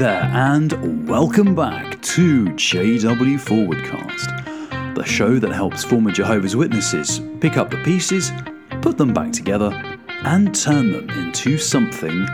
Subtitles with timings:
[0.00, 7.58] there, and welcome back to JW Forwardcast, the show that helps former Jehovah's Witnesses pick
[7.58, 8.32] up the pieces,
[8.80, 9.70] put them back together,
[10.24, 12.26] and turn them into something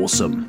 [0.00, 0.48] awesome.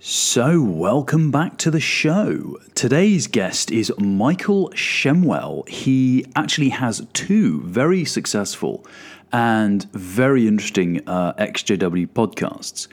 [0.00, 2.58] So, welcome back to the show.
[2.74, 5.68] Today's guest is Michael Shemwell.
[5.68, 8.84] He actually has two very successful
[9.32, 12.88] and very interesting uh, XJW podcasts.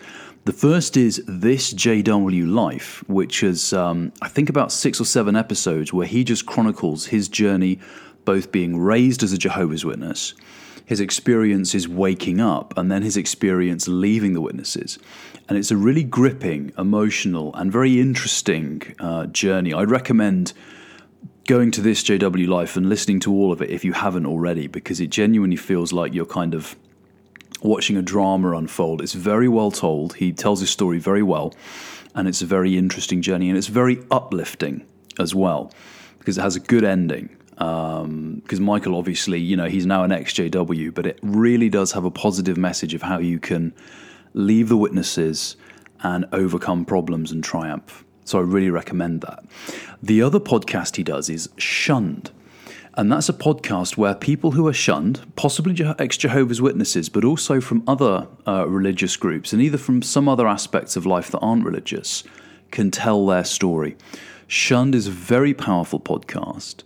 [0.45, 5.37] The first is This JW Life, which is, um, I think, about six or seven
[5.37, 7.79] episodes where he just chronicles his journey,
[8.25, 10.33] both being raised as a Jehovah's Witness,
[10.85, 14.99] his experiences waking up, and then his experience leaving the witnesses.
[15.47, 19.73] And it's a really gripping, emotional, and very interesting uh, journey.
[19.73, 20.51] I'd recommend
[21.47, 24.67] going to this JW Life and listening to all of it if you haven't already,
[24.67, 26.75] because it genuinely feels like you're kind of
[27.63, 29.01] watching a drama unfold.
[29.01, 30.15] It's very well told.
[30.15, 31.53] He tells his story very well,
[32.13, 34.85] and it's a very interesting journey, and it's very uplifting
[35.19, 35.71] as well
[36.19, 37.29] because it has a good ending.
[37.49, 42.03] Because um, Michael, obviously, you know, he's now an XJW, but it really does have
[42.03, 43.73] a positive message of how you can
[44.33, 45.55] leave the witnesses
[46.01, 48.03] and overcome problems and triumph.
[48.25, 49.43] So I really recommend that.
[50.01, 52.31] The other podcast he does is Shunned.
[52.95, 57.59] And that's a podcast where people who are shunned, possibly ex Jehovah's Witnesses, but also
[57.59, 61.65] from other uh, religious groups, and either from some other aspects of life that aren't
[61.65, 62.23] religious,
[62.69, 63.97] can tell their story.
[64.47, 66.83] Shunned is a very powerful podcast.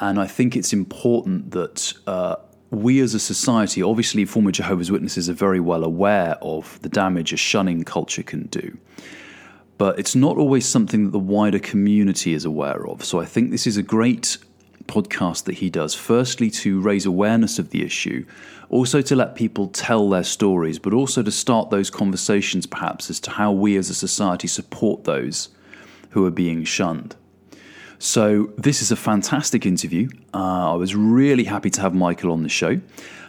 [0.00, 2.36] And I think it's important that uh,
[2.70, 7.32] we as a society, obviously, former Jehovah's Witnesses are very well aware of the damage
[7.32, 8.76] a shunning culture can do.
[9.76, 13.04] But it's not always something that the wider community is aware of.
[13.04, 14.38] So I think this is a great
[14.88, 15.94] podcast that he does.
[15.94, 18.26] Firstly, to raise awareness of the issue,
[18.70, 23.20] also to let people tell their stories, but also to start those conversations perhaps as
[23.20, 25.50] to how we as a society support those
[26.10, 27.14] who are being shunned.
[28.00, 30.08] So, this is a fantastic interview.
[30.32, 32.80] Uh, I was really happy to have Michael on the show.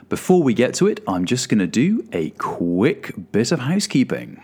[0.09, 4.41] Before we get to it, I'm just going to do a quick bit of housekeeping.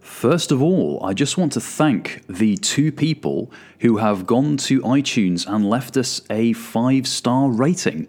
[0.00, 3.50] First of all, I just want to thank the two people
[3.80, 8.08] who have gone to iTunes and left us a five star rating.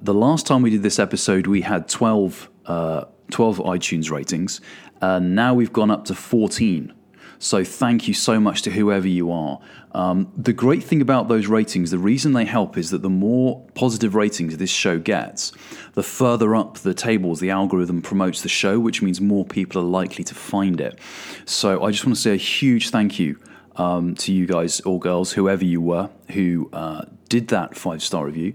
[0.00, 4.60] The last time we did this episode, we had 12, uh, 12 iTunes ratings,
[5.00, 6.92] and now we've gone up to 14.
[7.38, 9.60] So thank you so much to whoever you are.
[9.92, 13.64] Um, the great thing about those ratings, the reason they help is that the more
[13.74, 15.52] positive ratings this show gets,
[15.94, 19.84] the further up the tables the algorithm promotes the show, which means more people are
[19.84, 20.98] likely to find it.
[21.44, 23.38] So I just want to say a huge thank you
[23.76, 28.26] um, to you guys or girls, whoever you were, who uh, did that five star
[28.26, 28.54] review.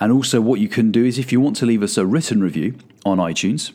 [0.00, 2.42] And also, what you can do is if you want to leave us a written
[2.42, 3.72] review on iTunes,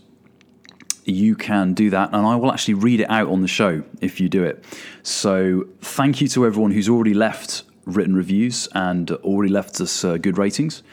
[1.10, 4.20] you can do that, and I will actually read it out on the show if
[4.20, 4.64] you do it.
[5.04, 10.18] So, thank you to everyone who's already left written reviews and already left us uh,
[10.18, 10.84] good ratings.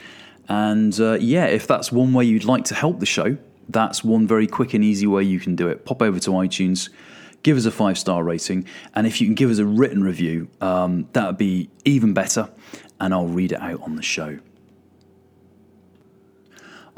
[0.48, 3.36] And uh, yeah, if that's one way you'd like to help the show,
[3.68, 5.84] that's one very quick and easy way you can do it.
[5.84, 6.88] Pop over to iTunes,
[7.42, 10.48] give us a five star rating, and if you can give us a written review,
[10.60, 12.48] um, that would be even better,
[13.00, 14.38] and I'll read it out on the show.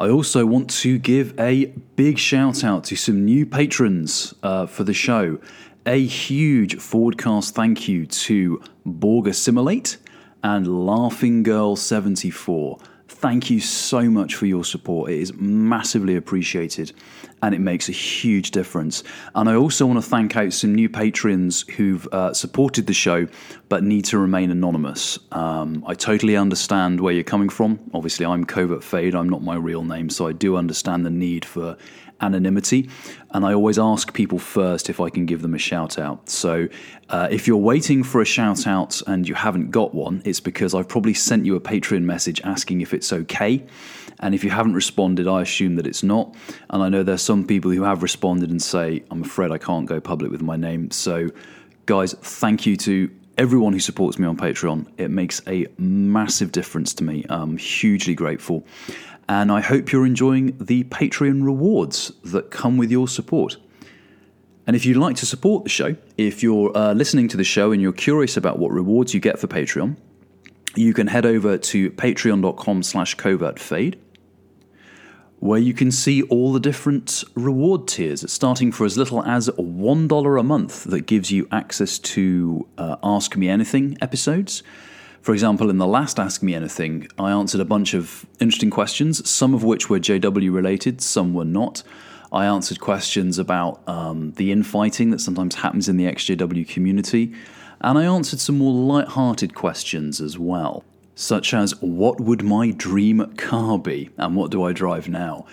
[0.01, 1.67] I also want to give a
[1.97, 5.41] big shout out to some new patrons uh, for the show.
[5.87, 9.97] A huge Forwardcast thank you to Borg Assimilate
[10.45, 12.79] and Laughing Girl 74
[13.19, 15.11] thank you so much for your support.
[15.11, 16.93] It is massively appreciated
[17.43, 19.03] and it makes a huge difference.
[19.35, 23.27] And I also want to thank out some new patrons who've uh, supported the show
[23.69, 25.19] but need to remain anonymous.
[25.33, 27.81] Um, I totally understand where you're coming from.
[27.93, 31.45] Obviously, I'm Covert Fade, I'm not my real name, so I do understand the need
[31.45, 31.77] for
[32.21, 32.89] anonymity.
[33.31, 36.29] And I always ask people first if I can give them a shout out.
[36.29, 36.69] So
[37.09, 40.75] uh, if you're waiting for a shout out and you haven't got one, it's because
[40.75, 43.65] I've probably sent you a Patreon message asking if it's okay.
[44.21, 46.35] And if you haven't responded, I assume that it's not.
[46.71, 49.87] And I know there's some people who have responded and say, I'm afraid I can't
[49.87, 50.91] go public with my name.
[50.91, 51.31] So,
[51.87, 54.89] guys, thank you to everyone who supports me on Patreon.
[54.99, 57.25] It makes a massive difference to me.
[57.29, 58.67] I'm hugely grateful
[59.29, 63.59] and I hope you're enjoying the Patreon rewards that come with your support.
[64.67, 67.73] And if you'd like to support the show, if you're uh, listening to the show
[67.73, 69.97] and you're curious about what rewards you get for Patreon,
[70.77, 73.97] you can head over to patreon.com slash covertfade,
[75.41, 80.41] where you can see all the different reward tiers, starting for as little as $1
[80.41, 84.63] a month that gives you access to uh, Ask Me Anything episodes,
[85.23, 89.29] For example, in the last Ask Me Anything, I answered a bunch of interesting questions,
[89.29, 91.83] some of which were JW related, some were not.
[92.33, 97.35] I answered questions about um, the infighting that sometimes happens in the XJW community,
[97.81, 100.85] and I answered some more light-hearted questions as well,
[101.15, 105.47] such as what would my dream car be, and what do I drive now?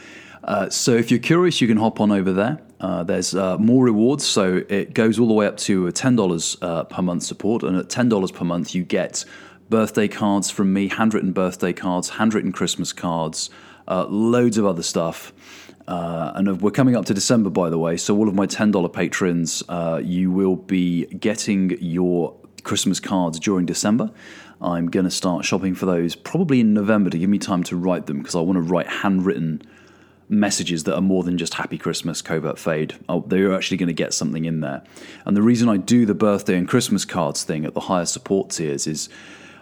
[0.44, 2.60] Uh, so if you're curious, you can hop on over there.
[2.80, 6.84] Uh, there's uh, more rewards, so it goes all the way up to $10 uh,
[6.84, 9.26] per month support, and at $10 per month, you get
[9.70, 13.50] birthday cards from me, handwritten birthday cards, handwritten Christmas cards,
[13.88, 15.34] uh, loads of other stuff.
[15.88, 17.96] Uh, and we're coming up to December, by the way.
[17.98, 23.66] So, all of my $10 patrons, uh, you will be getting your Christmas cards during
[23.66, 24.12] December.
[24.62, 27.76] I'm going to start shopping for those probably in November to give me time to
[27.76, 29.62] write them because I want to write handwritten
[30.28, 32.96] messages that are more than just Happy Christmas, Covert Fade.
[33.08, 34.84] Oh, they're actually going to get something in there.
[35.26, 38.50] And the reason I do the birthday and Christmas cards thing at the higher support
[38.50, 39.08] tiers is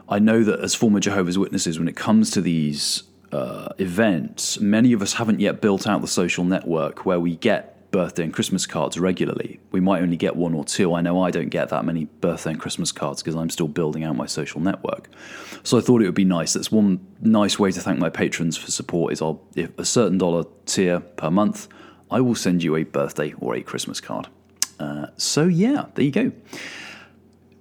[0.08, 4.94] I know that as former Jehovah's Witnesses, when it comes to these uh, events, many
[4.94, 8.66] of us haven't yet built out the social network where we get birthday and Christmas
[8.66, 9.60] cards regularly.
[9.72, 10.94] We might only get one or two.
[10.94, 14.04] I know I don't get that many birthday and Christmas cards because I'm still building
[14.04, 15.10] out my social network.
[15.62, 16.54] So I thought it would be nice.
[16.54, 20.18] That's one nice way to thank my patrons for support is I'll if a certain
[20.18, 21.68] dollar tier per month,
[22.12, 24.28] I will send you a birthday or a Christmas card.
[24.80, 26.32] Uh, so yeah, there you go.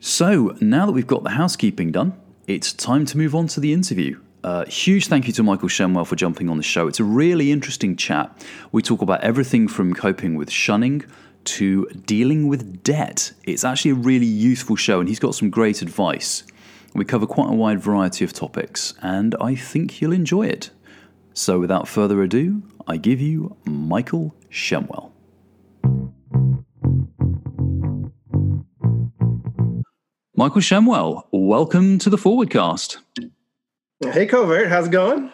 [0.00, 3.73] So now that we've got the housekeeping done, it's time to move on to the
[3.73, 4.21] interview.
[4.43, 6.89] Uh, huge thank you to Michael Shemwell for jumping on the show.
[6.89, 8.44] It's a really interesting chat.
[8.73, 11.05] We talk about everything from coping with shunning
[11.44, 13.33] to dealing with debt.
[13.44, 16.43] It's actually a really useful show, and he's got some great advice.
[16.94, 20.71] We cover quite a wide variety of topics, and I think you'll enjoy it.
[21.35, 25.12] So, without further ado, I give you Michael Shemwell.
[30.43, 32.97] Michael Shemwell, welcome to the Forwardcast.
[34.00, 35.31] Hey, Covert, how's it going?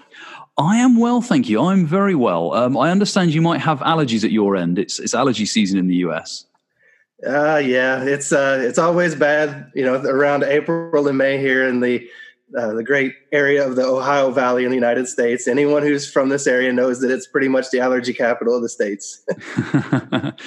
[0.58, 1.62] I am well, thank you.
[1.62, 2.52] I'm very well.
[2.52, 4.78] Um, I understand you might have allergies at your end.
[4.78, 6.44] It's it's allergy season in the US.
[7.26, 11.80] Uh, yeah, it's uh, it's always bad, you know, around April and May here in
[11.80, 12.06] the
[12.56, 15.46] uh, the great area of the Ohio Valley in the United States.
[15.46, 18.68] Anyone who's from this area knows that it's pretty much the allergy capital of the
[18.68, 19.22] states.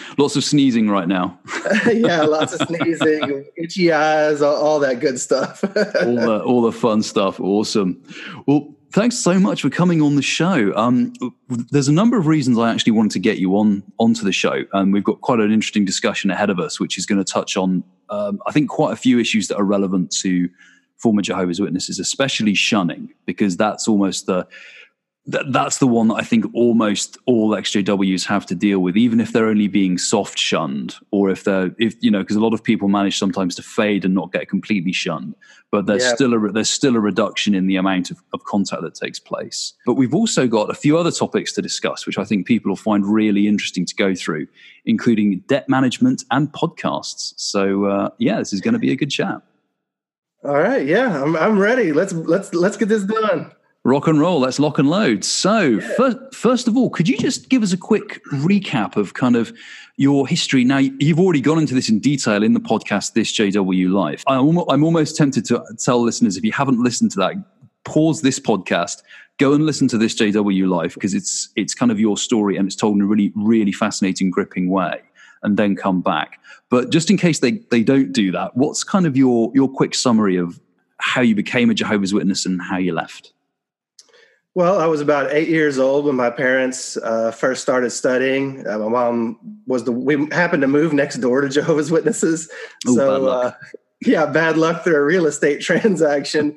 [0.17, 1.39] lots of sneezing right now.
[1.91, 5.63] yeah, lots of sneezing, itchy eyes, all, all that good stuff.
[5.75, 7.39] all, the, all the fun stuff.
[7.39, 8.01] Awesome.
[8.47, 10.75] Well, thanks so much for coming on the show.
[10.75, 11.13] Um,
[11.47, 14.63] there's a number of reasons I actually wanted to get you on onto the show,
[14.73, 17.57] and we've got quite an interesting discussion ahead of us, which is going to touch
[17.57, 20.49] on, um, I think, quite a few issues that are relevant to
[21.01, 24.47] former Jehovah's Witnesses, especially shunning, because that's almost the
[25.27, 29.19] that, that's the one that I think almost all XJWs have to deal with, even
[29.19, 32.53] if they're only being soft shunned, or if they're, if you know, because a lot
[32.53, 35.35] of people manage sometimes to fade and not get completely shunned,
[35.69, 36.15] but there's yeah.
[36.15, 39.73] still a there's still a reduction in the amount of, of contact that takes place.
[39.85, 42.75] But we've also got a few other topics to discuss, which I think people will
[42.75, 44.47] find really interesting to go through,
[44.85, 47.33] including debt management and podcasts.
[47.37, 49.41] So uh, yeah, this is going to be a good chat.
[50.43, 51.93] All right, yeah, I'm I'm ready.
[51.93, 53.51] Let's let's let's get this done.
[53.83, 54.39] Rock and roll.
[54.39, 55.23] Let's lock and load.
[55.23, 55.93] So, yeah.
[55.97, 59.51] first, first of all, could you just give us a quick recap of kind of
[59.97, 60.63] your history?
[60.63, 64.23] Now, you've already gone into this in detail in the podcast, This JW Life.
[64.27, 67.33] I'm, I'm almost tempted to tell listeners if you haven't listened to that,
[67.83, 69.01] pause this podcast,
[69.37, 72.67] go and listen to This JW Life because it's it's kind of your story and
[72.67, 75.01] it's told in a really really fascinating, gripping way,
[75.43, 76.39] and then come back.
[76.69, 79.95] But just in case they they don't do that, what's kind of your your quick
[79.95, 80.59] summary of
[80.99, 83.33] how you became a Jehovah's Witness and how you left?
[84.53, 88.67] Well, I was about eight years old when my parents uh, first started studying.
[88.67, 92.49] Uh, my mom was the we happened to move next door to Jehovah's Witnesses,
[92.87, 93.51] Ooh, so uh,
[94.01, 96.55] yeah, bad luck through a real estate transaction.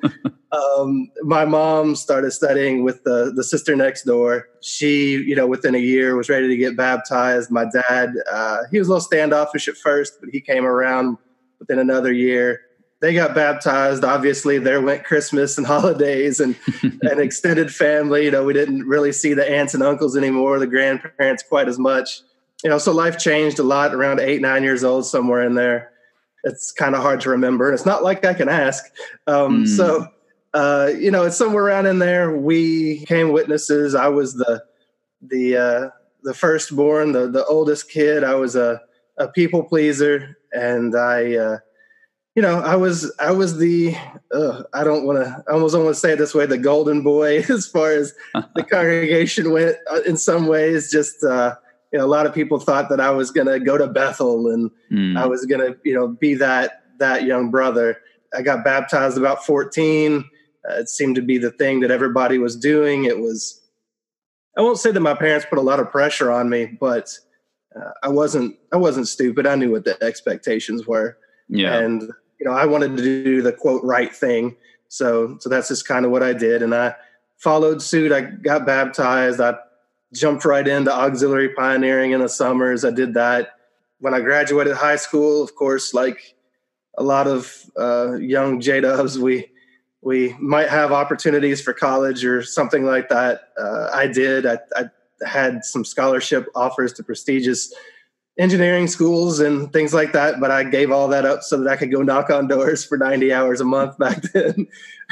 [0.51, 4.47] um, my mom started studying with the the sister next door.
[4.61, 7.51] She, you know, within a year was ready to get baptized.
[7.51, 11.17] My dad, uh, he was a little standoffish at first, but he came around
[11.59, 12.61] within another year
[13.05, 14.03] they got baptized.
[14.03, 16.55] Obviously, there went Christmas and holidays and
[17.01, 18.25] an extended family.
[18.25, 21.77] You know, we didn't really see the aunts and uncles anymore, the grandparents quite as
[21.77, 22.21] much.
[22.63, 25.91] You know, so life changed a lot around eight, nine years old, somewhere in there.
[26.45, 27.67] It's kind of hard to remember.
[27.67, 28.85] And it's not like I can ask.
[29.27, 29.67] Um, mm.
[29.67, 30.07] So,
[30.53, 32.37] uh, you know, it's somewhere around in there.
[32.37, 33.93] We came witnesses.
[33.95, 34.63] I was the
[35.21, 35.89] the uh,
[36.23, 38.23] the firstborn, the the oldest kid.
[38.23, 38.81] I was a
[39.17, 41.57] a people pleaser, and I uh,
[42.35, 43.95] you know, I was I was the
[44.33, 46.57] uh, I don't want to I almost don't want to say it this way the
[46.57, 48.13] golden boy as far as
[48.55, 50.91] the congregation went uh, in some ways.
[50.91, 51.55] Just uh,
[51.95, 54.49] you know, a lot of people thought that I was going to go to Bethel
[54.49, 55.17] and mm.
[55.17, 58.01] I was going to you know be that that young brother.
[58.35, 60.29] I got baptized about 14.
[60.69, 63.05] Uh, it seemed to be the thing that everybody was doing.
[63.05, 63.61] It was,
[64.57, 67.17] I won't say that my parents put a lot of pressure on me, but
[67.77, 69.47] uh, I wasn't, I wasn't stupid.
[69.47, 71.17] I knew what the expectations were.
[71.47, 71.77] Yeah.
[71.77, 74.57] And, you know, I wanted to do the quote right thing.
[74.89, 76.61] So, so that's just kind of what I did.
[76.61, 76.93] And I
[77.37, 78.11] followed suit.
[78.11, 79.39] I got baptized.
[79.39, 79.55] I
[80.15, 82.83] jumped right into auxiliary pioneering in the summers.
[82.83, 83.51] I did that
[83.99, 85.43] when I graduated high school.
[85.43, 86.35] Of course, like
[86.97, 89.51] a lot of uh, young J Dubs, we
[90.01, 93.49] we might have opportunities for college or something like that.
[93.59, 94.45] Uh, I did.
[94.45, 94.85] I, I,
[95.25, 97.73] had some scholarship offers to prestigious
[98.37, 101.77] engineering schools and things like that, but I gave all that up so that I
[101.77, 104.67] could go knock on doors for 90 hours a month back then.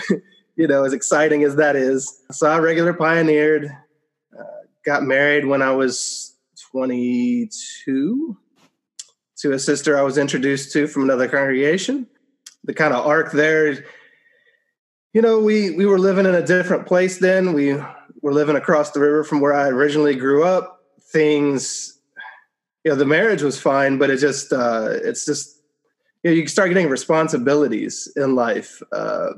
[0.56, 2.22] you know, as exciting as that is.
[2.32, 3.72] So I regular pioneered,
[4.86, 6.36] got married when I was
[6.72, 8.38] 22
[9.38, 12.08] to a sister I was introduced to from another congregation.
[12.64, 13.84] The kind of arc there
[15.14, 17.54] you know, we we were living in a different place then.
[17.54, 17.76] We
[18.22, 20.82] were living across the river from where I originally grew up.
[21.12, 22.00] Things,
[22.84, 25.62] you know, the marriage was fine, but it just uh, it's just
[26.24, 29.30] you know you start getting responsibilities in life uh,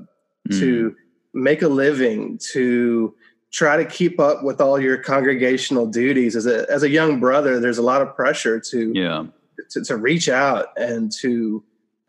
[0.50, 0.60] mm.
[0.60, 0.96] to
[1.34, 3.14] make a living, to
[3.56, 6.36] try to keep up with all your congregational duties.
[6.36, 9.26] As a as a young brother, there's a lot of pressure to yeah
[9.72, 11.64] to, to reach out and to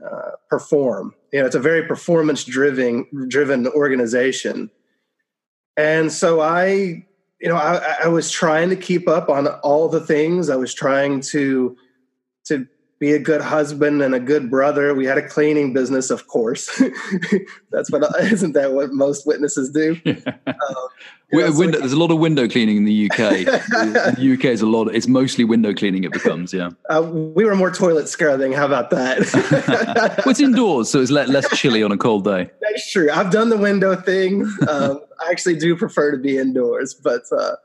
[0.04, 1.14] uh, perform.
[1.32, 4.70] You know, it's a very performance driven driven organization,
[5.76, 6.66] and so I,
[7.40, 10.50] you know, I, I was trying to keep up on all the things.
[10.50, 11.76] I was trying to
[12.46, 12.66] to
[12.98, 14.94] be a good husband and a good brother.
[14.94, 16.82] We had a cleaning business, of course.
[17.70, 20.00] That's what isn't that what most witnesses do?
[20.06, 20.32] Yeah.
[20.46, 20.88] Um,
[21.32, 23.18] know, window, there's a lot of window cleaning in the UK.
[23.18, 24.94] the UK is a lot.
[24.94, 26.04] It's mostly window cleaning.
[26.04, 26.70] It becomes, yeah.
[26.88, 28.52] Uh, we were more toilet scrubbing.
[28.52, 29.18] How about that?
[30.24, 32.50] well, it's indoors, so it's less chilly on a cold day.
[32.60, 33.10] That's true.
[33.10, 34.42] I've done the window thing.
[34.68, 37.56] Um, I actually do prefer to be indoors, but uh,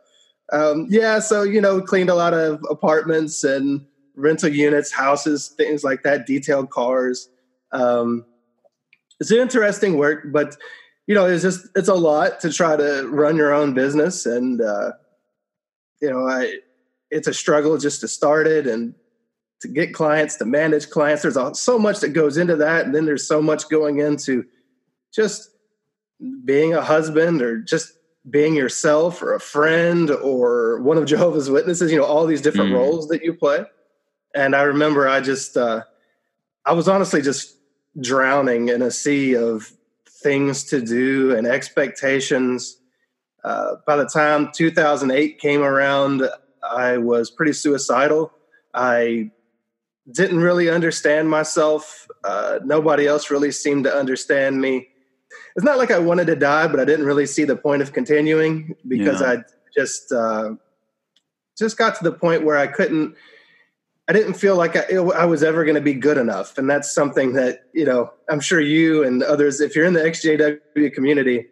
[0.52, 1.20] um, yeah.
[1.20, 6.26] So you know, cleaned a lot of apartments and rental units, houses, things like that,
[6.26, 7.30] detailed cars.
[7.72, 8.26] Um,
[9.20, 10.58] it's interesting work, but
[11.08, 14.62] you know, it's just it's a lot to try to run your own business, and
[14.62, 14.92] uh,
[16.02, 16.56] you know, I
[17.10, 18.94] it's a struggle just to start it and
[19.62, 21.22] to get clients, to manage clients.
[21.22, 24.46] There's so much that goes into that, and then there's so much going into
[25.14, 25.50] just
[26.46, 27.94] being a husband or just
[28.30, 31.92] being yourself or a friend or one of Jehovah's Witnesses.
[31.92, 32.76] You know, all these different mm.
[32.76, 33.66] roles that you play.
[34.34, 35.82] And I remember I just, uh,
[36.66, 37.58] I was honestly just
[38.00, 39.74] drowning in a sea of
[40.22, 42.78] things to do and expectations.
[43.44, 46.24] Uh, by the time 2008 came around,
[46.64, 48.32] I was pretty suicidal.
[48.74, 49.32] I
[50.12, 52.08] didn't really understand myself.
[52.24, 54.88] Uh, nobody else really seemed to understand me.
[55.56, 57.94] It's not like I wanted to die, but I didn't really see the point of
[57.94, 59.28] continuing because yeah.
[59.28, 59.38] I
[59.76, 60.52] just uh,
[61.58, 63.16] just got to the point where I couldn't
[64.12, 66.58] I didn't feel like I, I was ever going to be good enough.
[66.58, 70.02] And that's something that, you know, I'm sure you and others, if you're in the
[70.02, 71.48] XJW community,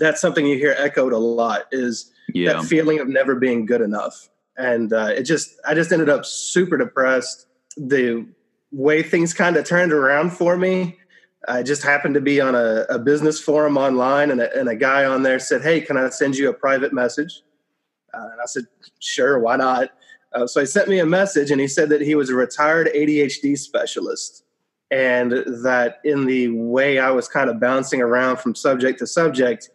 [0.00, 2.54] that's something you hear echoed a lot is yeah.
[2.54, 4.28] that feeling of never being good enough.
[4.56, 7.46] And uh, it just, I just ended up super depressed.
[7.76, 8.26] The
[8.72, 10.98] way things kind of turned around for me,
[11.46, 14.74] I just happened to be on a, a business forum online and a, and a,
[14.74, 17.42] guy on there said, Hey, can I send you a private message?
[18.12, 18.64] Uh, and I said,
[18.98, 19.90] Sure, why not?
[20.34, 22.88] Uh, so he sent me a message and he said that he was a retired
[22.94, 24.44] ADHD specialist
[24.92, 25.32] and
[25.64, 29.70] that in the way I was kind of bouncing around from subject to subject,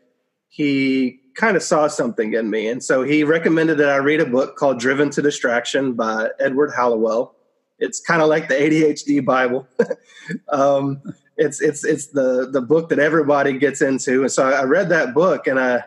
[0.48, 2.68] he kind of saw something in me.
[2.68, 6.72] And so he recommended that I read a book called Driven to Distraction by Edward
[6.76, 7.36] Hallowell.
[7.80, 9.68] It's kind of like the ADHD Bible.
[10.50, 11.02] um,
[11.36, 14.22] it's it's it's the the book that everybody gets into.
[14.22, 15.84] And so I read that book, and I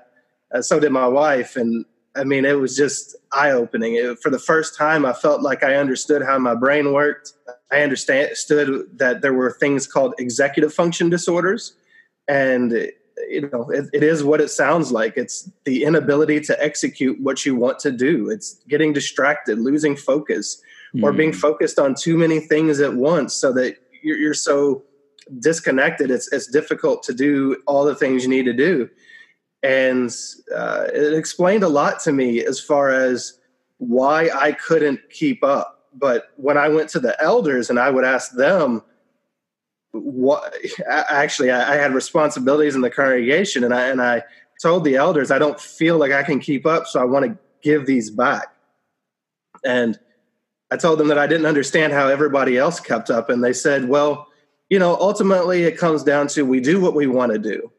[0.61, 1.85] so did my wife, and
[2.17, 4.17] I mean, it was just eye opening.
[4.17, 7.35] For the first time, I felt like I understood how my brain worked.
[7.71, 8.37] I understood
[8.97, 11.75] that there were things called executive function disorders.
[12.29, 12.73] And,
[13.29, 15.17] you know, it, it is what it sounds like.
[15.17, 20.61] It's the inability to execute what you want to do, it's getting distracted, losing focus,
[20.95, 21.03] mm.
[21.03, 21.39] or being hmm.
[21.39, 24.83] focused on too many things at once so that you're, you're so
[25.39, 26.11] disconnected.
[26.11, 28.91] It's, it's difficult to do all the things you need to do
[29.63, 30.15] and
[30.55, 33.39] uh, it explained a lot to me as far as
[33.79, 35.89] why I couldn't keep up.
[35.95, 38.83] But when I went to the elders and I would ask them,
[39.93, 40.55] what
[40.89, 44.23] actually I, I had responsibilities in the congregation, and I and I
[44.63, 47.37] told the elders I don't feel like I can keep up, so I want to
[47.63, 48.55] give these back.
[49.65, 49.99] And
[50.71, 53.89] I told them that I didn't understand how everybody else kept up, and they said,
[53.89, 54.29] "Well,
[54.71, 57.71] you know, ultimately it comes down to we do what we want to do.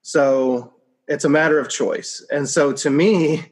[0.00, 0.71] So
[1.12, 2.24] it's a matter of choice.
[2.30, 3.44] And so to me,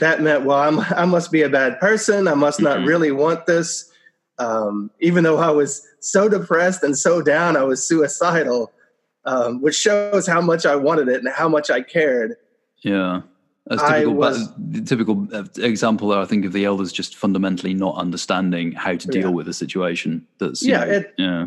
[0.00, 2.28] that meant, well, I'm, I must be a bad person.
[2.28, 2.88] I must not mm-hmm.
[2.88, 3.90] really want this.
[4.38, 8.70] Um, even though I was so depressed and so down, I was suicidal,
[9.24, 12.36] um, which shows how much I wanted it and how much I cared.
[12.82, 13.22] Yeah.
[13.70, 17.96] As typical, was, the typical uh, example, I think, of the elders just fundamentally not
[17.96, 19.34] understanding how to deal yeah.
[19.34, 20.26] with a situation.
[20.38, 21.46] That's yeah, know, it, yeah.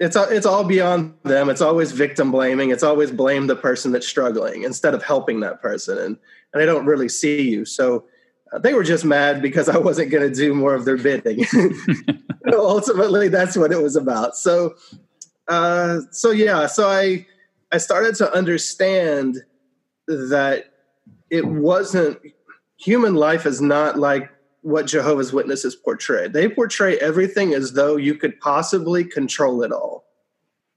[0.00, 1.50] It's it's all beyond them.
[1.50, 2.70] It's always victim blaming.
[2.70, 6.16] It's always blame the person that's struggling instead of helping that person, and
[6.52, 7.66] and they don't really see you.
[7.66, 8.04] So
[8.50, 11.44] uh, they were just mad because I wasn't going to do more of their bidding.
[12.52, 14.36] Ultimately, that's what it was about.
[14.36, 14.74] So,
[15.48, 17.26] uh, so yeah, so I
[17.70, 19.44] I started to understand
[20.06, 20.72] that
[21.28, 22.18] it wasn't
[22.78, 24.30] human life is not like
[24.62, 26.28] what Jehovah's Witnesses portray.
[26.28, 30.04] They portray everything as though you could possibly control it all.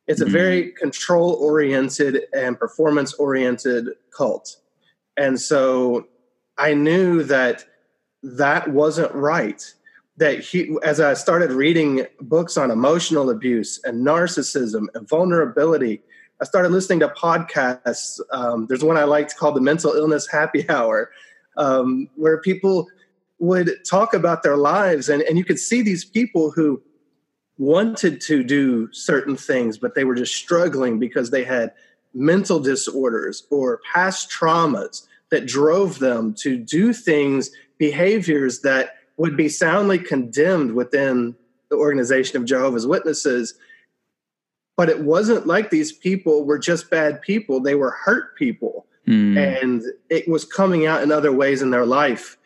[0.07, 0.33] It's a mm-hmm.
[0.33, 4.57] very control oriented and performance oriented cult.
[5.17, 6.07] And so
[6.57, 7.65] I knew that
[8.21, 9.63] that wasn't right.
[10.17, 16.03] That he, as I started reading books on emotional abuse and narcissism and vulnerability,
[16.39, 18.19] I started listening to podcasts.
[18.31, 21.11] Um, there's one I liked called the Mental Illness Happy Hour,
[21.57, 22.87] um, where people
[23.43, 26.81] would talk about their lives, and, and you could see these people who
[27.57, 31.73] wanted to do certain things, but they were just struggling because they had
[32.13, 39.50] mental disorders or past traumas that drove them to do things, behaviors that would be
[39.50, 41.35] soundly condemned within
[41.69, 43.55] the organization of Jehovah's Witnesses.
[44.77, 48.88] But it wasn't like these people were just bad people they were hurt people.
[49.05, 49.62] Mm.
[49.62, 52.38] and it was coming out in other ways in their life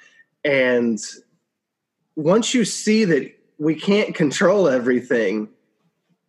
[0.48, 1.00] and
[2.16, 5.50] once you see that we can't control everything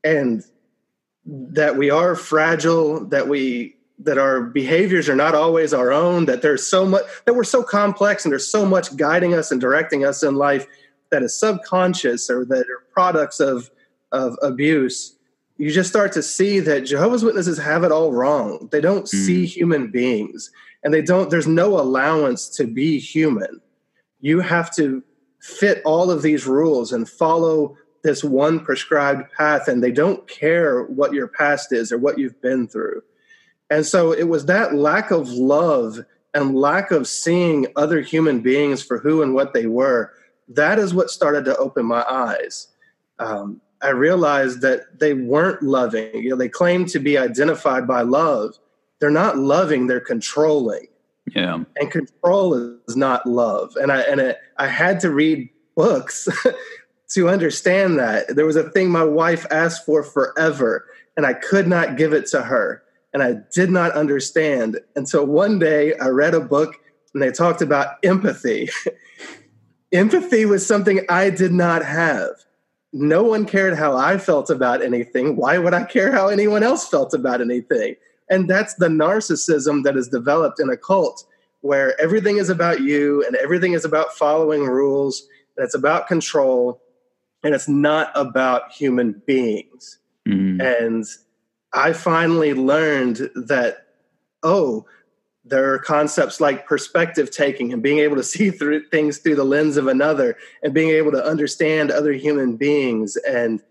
[0.02, 0.42] and
[1.24, 6.42] that we are fragile that we that our behaviors are not always our own that
[6.42, 10.04] there's so much that we're so complex and there's so much guiding us and directing
[10.04, 10.66] us in life
[11.10, 13.70] that is subconscious or that are products of
[14.10, 15.14] of abuse
[15.58, 18.68] you just start to see that Jehovah's Witnesses have it all wrong.
[18.70, 19.08] They don't mm.
[19.08, 20.52] see human beings
[20.84, 23.60] and they don't, there's no allowance to be human.
[24.20, 25.02] You have to
[25.40, 30.84] fit all of these rules and follow this one prescribed path, and they don't care
[30.84, 33.02] what your past is or what you've been through.
[33.70, 36.00] And so it was that lack of love
[36.34, 40.12] and lack of seeing other human beings for who and what they were.
[40.48, 42.68] That is what started to open my eyes.
[43.18, 46.14] Um, I realized that they weren't loving.
[46.14, 48.58] You know, they claim to be identified by love.
[49.00, 50.88] They're not loving, they're controlling.
[51.34, 51.62] Yeah.
[51.76, 52.54] And control
[52.86, 53.76] is not love.
[53.76, 56.28] And I and it, I had to read books
[57.10, 58.34] to understand that.
[58.34, 60.86] There was a thing my wife asked for forever
[61.16, 65.58] and I could not give it to her and I did not understand until one
[65.58, 66.76] day I read a book
[67.14, 68.68] and they talked about empathy.
[69.92, 72.30] empathy was something I did not have
[72.92, 75.36] no one cared how I felt about anything.
[75.36, 77.96] Why would I care how anyone else felt about anything?
[78.30, 81.24] And that's the narcissism that is developed in a cult
[81.60, 86.80] where everything is about you and everything is about following rules and it's about control
[87.42, 89.98] and it's not about human beings.
[90.28, 90.62] Mm.
[90.62, 91.04] And
[91.72, 93.86] I finally learned that,
[94.42, 94.86] oh,
[95.44, 99.44] there are concepts like perspective taking and being able to see through things through the
[99.44, 103.62] lens of another and being able to understand other human beings and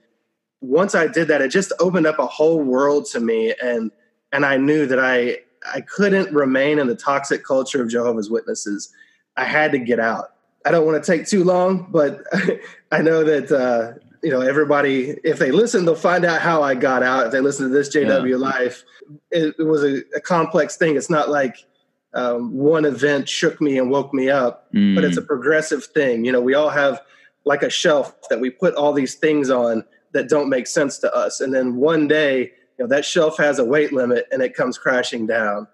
[0.62, 3.92] once i did that it just opened up a whole world to me and
[4.32, 5.38] and i knew that i
[5.74, 8.94] i couldn't remain in the toxic culture of jehovah's witnesses.
[9.36, 10.34] I had to get out.
[10.66, 12.24] I don't want to take too long but
[12.92, 16.76] i know that uh you know everybody if they listen they'll find out how i
[16.76, 17.28] got out.
[17.28, 18.36] If they listen to this jw yeah.
[18.36, 18.84] life
[19.32, 20.98] it, it was a, a, complex thing.
[20.98, 21.66] It's not like
[22.14, 24.96] um, one event shook me and woke me up mm.
[24.96, 26.26] but it's a progressive thing.
[26.26, 27.02] You know we all have
[27.48, 31.14] like a shelf that we put all these things on that don't make sense to
[31.16, 31.42] us.
[31.42, 34.78] And then one day you know that shelf has a weight limit and it comes
[34.78, 35.68] crashing down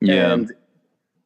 [0.00, 0.32] yeah.
[0.32, 0.52] and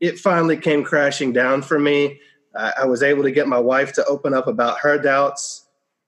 [0.01, 2.21] it finally came crashing down for me
[2.57, 5.65] I was able to get my wife to open up about her doubts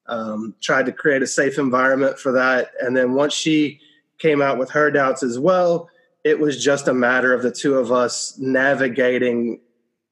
[0.08, 2.70] um, tried to create a safe environment for that.
[2.80, 3.80] And then once she
[4.18, 5.88] came out with her doubts as well,
[6.24, 9.60] it was just a matter of the two of us navigating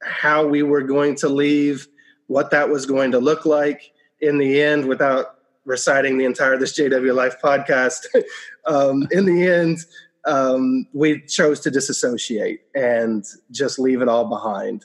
[0.02, 1.88] how we were going to leave,
[2.26, 5.33] what that was going to look like in the end without
[5.64, 8.06] reciting the entire This JW Life podcast.
[8.66, 9.78] um, in the end,
[10.26, 14.84] um, we chose to disassociate and just leave it all behind.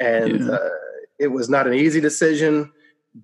[0.00, 0.52] And yeah.
[0.52, 0.68] uh,
[1.18, 2.72] it was not an easy decision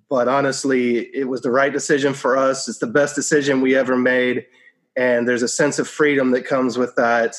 [0.09, 2.67] but honestly, it was the right decision for us.
[2.67, 4.45] It's the best decision we ever made.
[4.95, 7.35] And there's a sense of freedom that comes with that,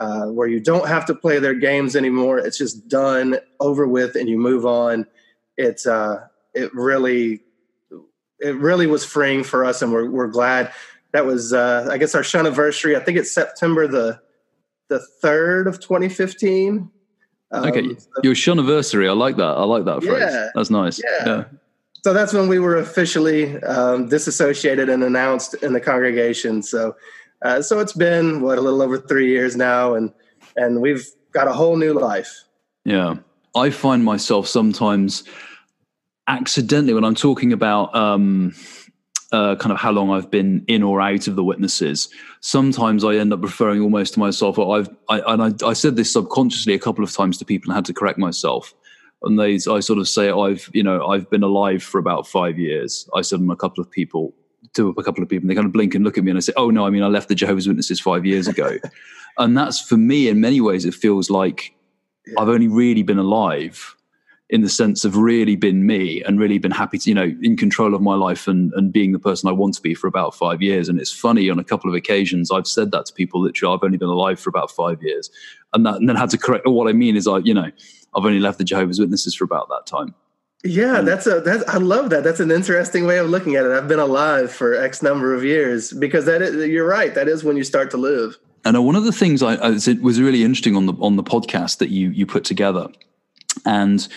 [0.00, 2.38] uh, where you don't have to play their games anymore.
[2.38, 5.06] It's just done, over with, and you move on.
[5.56, 7.40] It's uh, it really,
[8.42, 10.72] it really was freeing for us, and we're we're glad.
[11.12, 12.96] That was, uh, I guess, our anniversary.
[12.96, 14.20] I think it's September the
[14.88, 16.90] the third of 2015.
[17.50, 19.08] Um, okay, your anniversary.
[19.08, 19.42] I like that.
[19.42, 20.20] I like that phrase.
[20.20, 21.00] Yeah, That's nice.
[21.02, 21.26] Yeah.
[21.26, 21.44] yeah.
[22.04, 26.62] So that's when we were officially um, disassociated and announced in the congregation.
[26.62, 26.96] So,
[27.42, 30.12] uh, so it's been what a little over three years now, and
[30.56, 32.44] and we've got a whole new life.
[32.84, 33.16] Yeah,
[33.54, 35.24] I find myself sometimes
[36.28, 38.54] accidentally when I'm talking about um,
[39.32, 42.08] uh, kind of how long I've been in or out of the witnesses.
[42.40, 44.58] Sometimes I end up referring almost to myself.
[44.58, 47.70] Or I've I, and I, I said this subconsciously a couple of times to people
[47.70, 48.74] and had to correct myself
[49.22, 52.58] and they I sort of say I've you know I've been alive for about five
[52.58, 53.08] years.
[53.14, 54.34] I said to a couple of people
[54.74, 56.38] to a couple of people, and they kind of blink and look at me, and
[56.38, 58.78] I say, "Oh no, I mean I left the Jehovah's Witnesses five years ago,"
[59.38, 61.74] and that's for me in many ways it feels like
[62.26, 62.34] yeah.
[62.38, 63.96] I've only really been alive
[64.52, 67.56] in the sense of really been me and really been happy to, you know, in
[67.56, 70.34] control of my life and, and being the person I want to be for about
[70.34, 70.90] five years.
[70.90, 73.82] And it's funny on a couple of occasions, I've said that to people that I've
[73.82, 75.30] only been alive for about five years.
[75.72, 77.70] And that, and then had to correct, what I mean is I, you know,
[78.14, 80.14] I've only left the Jehovah's Witnesses for about that time.
[80.64, 82.22] Yeah, that's a that's I love that.
[82.22, 83.72] That's an interesting way of looking at it.
[83.72, 87.12] I've been alive for X number of years because that is, you're right.
[87.16, 88.38] That is when you start to live.
[88.64, 91.24] And uh, one of the things I, I was really interesting on the on the
[91.24, 92.86] podcast that you you put together
[93.66, 94.08] and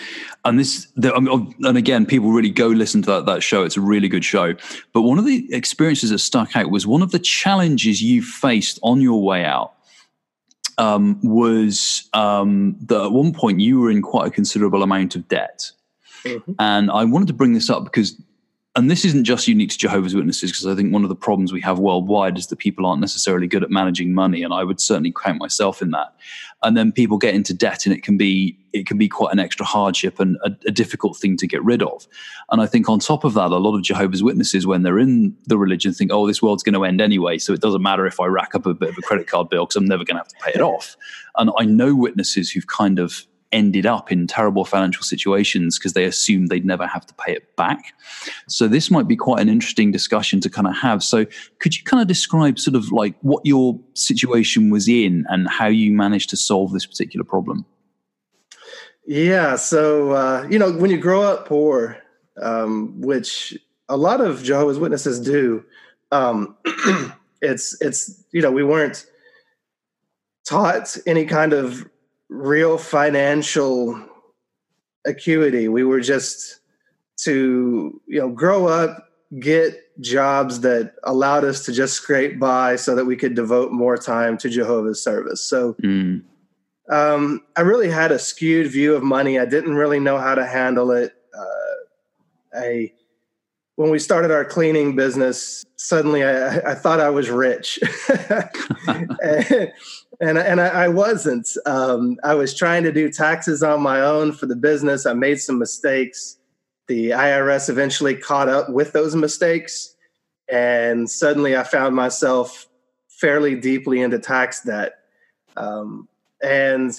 [0.44, 3.64] and this the, and again people really go listen to that, that show.
[3.64, 4.54] It's a really good show.
[4.92, 8.78] But one of the experiences that stuck out was one of the challenges you faced
[8.82, 9.74] on your way out
[10.78, 15.28] um, was um, that at one point you were in quite a considerable amount of
[15.28, 15.70] debt.
[16.24, 16.52] Mm-hmm.
[16.58, 18.20] and i wanted to bring this up because
[18.76, 21.50] and this isn't just unique to Jehovah's Witnesses, because I think one of the problems
[21.50, 24.80] we have worldwide is that people aren't necessarily good at managing money, and I would
[24.80, 26.14] certainly count myself in that.
[26.62, 29.38] And then people get into debt, and it can be it can be quite an
[29.38, 32.06] extra hardship and a, a difficult thing to get rid of.
[32.50, 35.34] And I think on top of that, a lot of Jehovah's Witnesses, when they're in
[35.46, 38.20] the religion, think, "Oh, this world's going to end anyway, so it doesn't matter if
[38.20, 40.20] I rack up a bit of a credit card bill because I'm never going to
[40.20, 40.96] have to pay it off."
[41.38, 46.04] And I know witnesses who've kind of ended up in terrible financial situations because they
[46.04, 47.94] assumed they'd never have to pay it back.
[48.48, 51.02] So this might be quite an interesting discussion to kind of have.
[51.02, 51.26] So
[51.60, 55.68] could you kind of describe sort of like what your situation was in and how
[55.68, 57.64] you managed to solve this particular problem?
[59.06, 61.96] Yeah, so uh, you know when you grow up poor,
[62.42, 63.56] um, which
[63.88, 65.64] a lot of Jehovah's Witnesses do,
[66.10, 66.56] um,
[67.40, 69.06] it's it's you know we weren't
[70.44, 71.88] taught any kind of
[72.28, 74.00] real financial
[75.04, 75.68] acuity.
[75.68, 76.60] We were just
[77.18, 79.08] to, you know, grow up,
[79.38, 83.96] get jobs that allowed us to just scrape by so that we could devote more
[83.96, 85.40] time to Jehovah's service.
[85.40, 86.22] So mm.
[86.90, 89.38] um, I really had a skewed view of money.
[89.38, 91.14] I didn't really know how to handle it.
[91.34, 92.92] Uh, I
[93.76, 97.78] when we started our cleaning business, suddenly I, I thought I was rich,
[98.88, 99.72] and,
[100.20, 101.48] and and I, wasn't.
[101.66, 105.06] Um, I was trying to do taxes on my own for the business.
[105.06, 106.38] I made some mistakes.
[106.86, 109.94] The IRS eventually caught up with those mistakes,
[110.48, 112.66] and suddenly I found myself
[113.08, 114.94] fairly deeply into tax debt.
[115.56, 116.08] Um,
[116.42, 116.98] and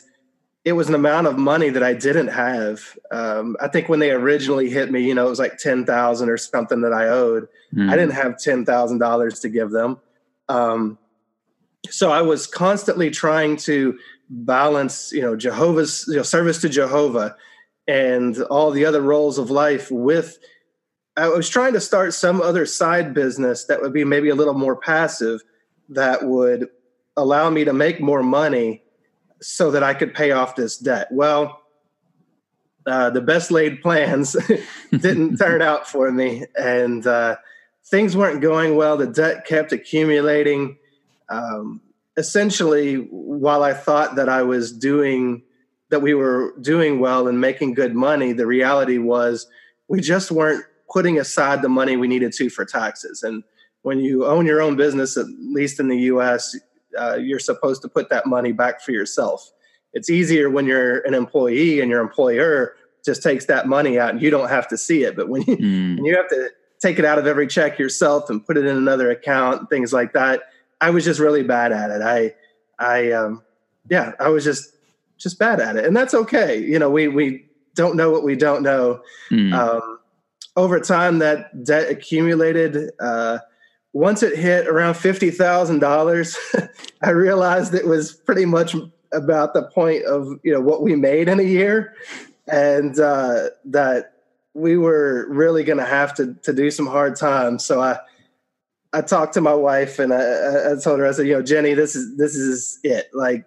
[0.65, 2.97] it was an amount of money that I didn't have.
[3.11, 6.29] Um, I think when they originally hit me, you know, it was like ten thousand
[6.29, 7.47] or something that I owed.
[7.73, 7.89] Mm.
[7.89, 9.97] I didn't have ten thousand dollars to give them,
[10.49, 10.97] um,
[11.89, 13.97] so I was constantly trying to
[14.29, 17.35] balance, you know, Jehovah's you know, service to Jehovah
[17.87, 20.37] and all the other roles of life with.
[21.15, 24.53] I was trying to start some other side business that would be maybe a little
[24.53, 25.41] more passive,
[25.89, 26.67] that would
[27.15, 28.83] allow me to make more money
[29.41, 31.07] so that I could pay off this debt.
[31.11, 31.61] Well,
[32.85, 34.35] uh, the best laid plans
[34.91, 37.35] didn't turn out for me, and uh,
[37.85, 38.97] things weren't going well.
[38.97, 40.77] The debt kept accumulating.
[41.29, 41.81] Um,
[42.17, 45.43] essentially, while I thought that I was doing
[45.89, 49.47] that, we were doing well and making good money, the reality was
[49.87, 53.23] we just weren't putting aside the money we needed to for taxes.
[53.23, 53.43] And
[53.83, 56.55] when you own your own business, at least in the U.S.,
[56.97, 59.51] uh, you're supposed to put that money back for yourself.
[59.93, 64.21] It's easier when you're an employee and your employer just takes that money out and
[64.21, 65.15] you don't have to see it.
[65.15, 65.95] But when you, mm.
[65.95, 66.49] when you have to
[66.81, 70.13] take it out of every check yourself and put it in another account, things like
[70.13, 70.43] that,
[70.79, 72.01] I was just really bad at it.
[72.01, 72.33] I,
[72.79, 73.43] I, um,
[73.89, 74.77] yeah, I was just,
[75.17, 76.59] just bad at it, and that's okay.
[76.59, 79.01] You know, we we don't know what we don't know.
[79.31, 79.53] Mm.
[79.53, 79.99] Um,
[80.55, 82.91] over time, that debt accumulated.
[82.99, 83.39] Uh,
[83.93, 86.37] once it hit around fifty thousand dollars,
[87.03, 88.75] I realized it was pretty much
[89.13, 91.95] about the point of you know what we made in a year,
[92.47, 94.13] and uh, that
[94.53, 97.65] we were really going to have to to do some hard times.
[97.65, 97.99] So I
[98.93, 101.73] I talked to my wife and I, I told her I said, you know, Jenny,
[101.73, 103.09] this is this is it.
[103.13, 103.45] Like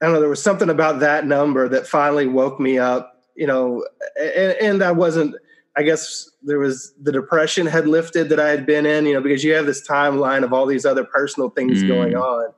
[0.00, 3.10] I don't know, there was something about that number that finally woke me up.
[3.36, 3.84] You know,
[4.16, 5.34] and, and I wasn't
[5.76, 9.20] I guess there was the depression had lifted that I had been in, you know,
[9.20, 11.88] because you have this timeline of all these other personal things mm.
[11.88, 12.52] going on.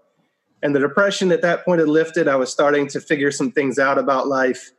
[0.63, 2.29] And the depression at that point had lifted.
[2.29, 4.71] I was starting to figure some things out about life.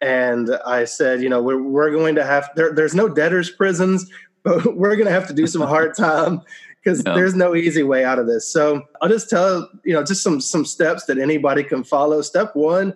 [0.00, 4.10] And I said, you know, we're, we're going to have, there, there's no debtors' prisons,
[4.42, 6.42] but we're going to have to do some hard time
[6.88, 7.14] because yeah.
[7.14, 8.50] there's no easy way out of this.
[8.50, 12.22] So I'll just tell, you know, just some, some steps that anybody can follow.
[12.22, 12.94] Step one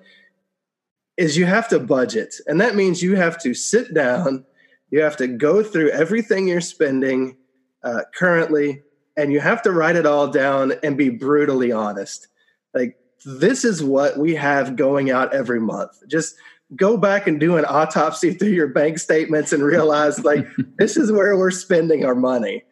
[1.16, 2.34] is you have to budget.
[2.46, 4.44] And that means you have to sit down
[4.92, 7.38] you have to go through everything you're spending
[7.82, 8.82] uh, currently,
[9.16, 12.28] and you have to write it all down and be brutally honest.
[12.74, 15.92] Like, this is what we have going out every month.
[16.08, 16.36] Just
[16.76, 20.46] go back and do an autopsy through your bank statements and realize, like,
[20.78, 22.62] this is where we're spending our money.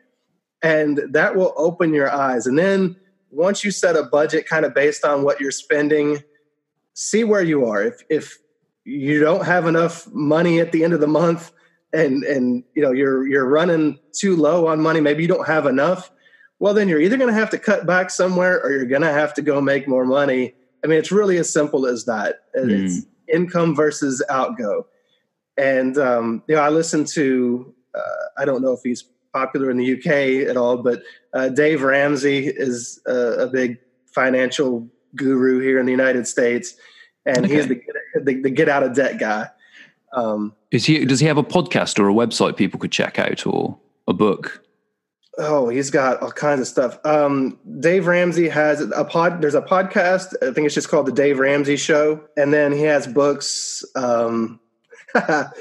[0.63, 2.47] And that will open your eyes.
[2.47, 2.97] And then
[3.31, 6.23] once you set a budget kind of based on what you're spending,
[6.95, 7.83] see where you are.
[7.83, 8.39] If, if
[8.85, 11.53] you don't have enough money at the end of the month,
[11.93, 15.67] and and you know you're you're running too low on money maybe you don't have
[15.67, 16.11] enough
[16.59, 19.13] well then you're either going to have to cut back somewhere or you're going to
[19.13, 22.71] have to go make more money i mean it's really as simple as that mm.
[22.71, 24.87] it's income versus outgo
[25.57, 29.77] and um, you know i listen to uh, i don't know if he's popular in
[29.77, 31.03] the uk at all but
[31.35, 36.75] uh, dave ramsey is a, a, big financial guru here in the united states
[37.27, 37.55] and okay.
[37.55, 37.81] he's the,
[38.23, 39.49] the, the get out of debt guy
[40.13, 41.05] um, Is he?
[41.05, 44.65] Does he have a podcast or a website people could check out, or a book?
[45.39, 46.99] Oh, he's got all kinds of stuff.
[47.05, 49.41] Um, Dave Ramsey has a pod.
[49.41, 50.35] There's a podcast.
[50.43, 54.61] I think it's just called the Dave Ramsey Show, and then he has books um,
[55.15, 55.53] that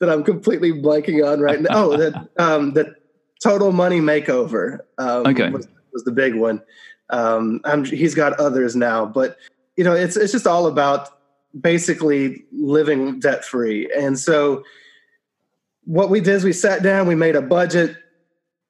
[0.00, 1.68] I'm completely blanking on right now.
[1.72, 2.94] Oh, the um, the
[3.42, 4.80] Total Money Makeover.
[4.98, 6.62] Um, okay, was, was, the big one.
[7.10, 9.36] Um, he's got others now, but
[9.76, 11.10] you know, it's it's just all about
[11.60, 13.90] basically living debt free.
[13.96, 14.64] And so
[15.84, 17.96] what we did is we sat down, we made a budget.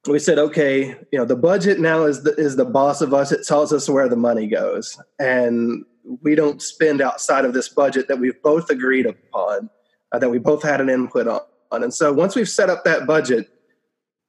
[0.06, 3.32] We said, okay, you know, the budget now is the, is the boss of us.
[3.32, 5.00] It tells us where the money goes.
[5.18, 5.84] And
[6.22, 9.68] we don't spend outside of this budget that we've both agreed upon,
[10.12, 11.40] uh, that we both had an input on.
[11.72, 13.48] And so once we've set up that budget,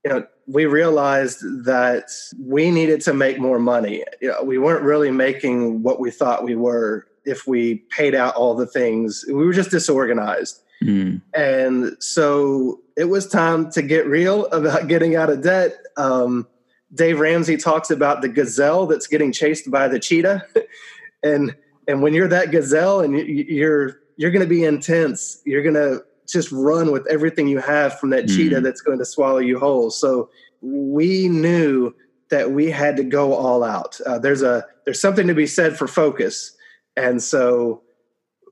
[0.03, 4.03] you know, we realized that we needed to make more money.
[4.21, 8.35] You know, we weren't really making what we thought we were if we paid out
[8.35, 9.25] all the things.
[9.27, 10.61] We were just disorganized.
[10.81, 11.21] Mm.
[11.33, 15.75] And so it was time to get real about getting out of debt.
[15.97, 16.47] Um,
[16.93, 20.45] Dave Ramsey talks about the gazelle that's getting chased by the cheetah.
[21.23, 21.55] and
[21.87, 26.03] and when you're that gazelle and you're you're going to be intense, you're going to
[26.27, 28.35] just run with everything you have from that mm.
[28.35, 29.89] cheetah that's going to swallow you whole.
[29.89, 30.29] So
[30.61, 31.93] we knew
[32.29, 33.99] that we had to go all out.
[34.05, 36.55] Uh, there's a there's something to be said for focus.
[36.95, 37.83] And so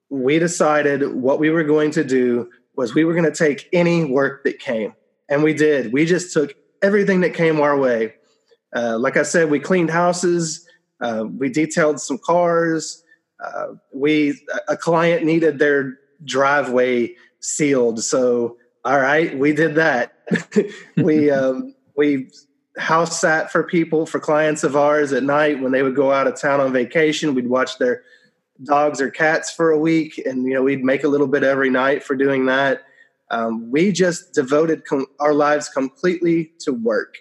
[0.09, 4.05] we decided what we were going to do was we were going to take any
[4.05, 4.93] work that came.
[5.29, 5.91] And we did.
[5.91, 8.13] We just took everything that came our way.
[8.75, 10.67] Uh, like I said, we cleaned houses,
[11.01, 13.03] uh, we detailed some cars.
[13.43, 17.13] Uh, we a client needed their driveway
[17.45, 20.13] sealed, so all right, we did that.
[20.97, 22.29] we um, we
[22.77, 26.27] house sat for people for clients of ours at night when they would go out
[26.27, 27.33] of town on vacation.
[27.33, 28.03] We'd watch their
[28.63, 31.69] dogs or cats for a week, and you know we'd make a little bit every
[31.69, 32.83] night for doing that.
[33.31, 37.17] Um, we just devoted com- our lives completely to work,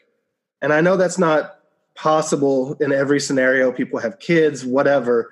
[0.60, 1.58] and I know that's not
[1.94, 3.72] possible in every scenario.
[3.72, 5.30] People have kids, whatever,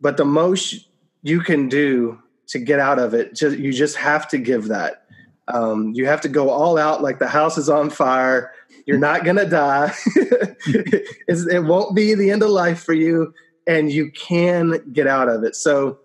[0.00, 0.88] but the most
[1.22, 5.04] you can do to get out of it, just, you just have to give that.
[5.48, 8.52] Um, you have to go all out, like the house is on fire.
[8.86, 9.92] You're not going to die.
[10.16, 13.34] it won't be the end of life for you
[13.66, 15.56] and you can get out of it.
[15.56, 15.98] So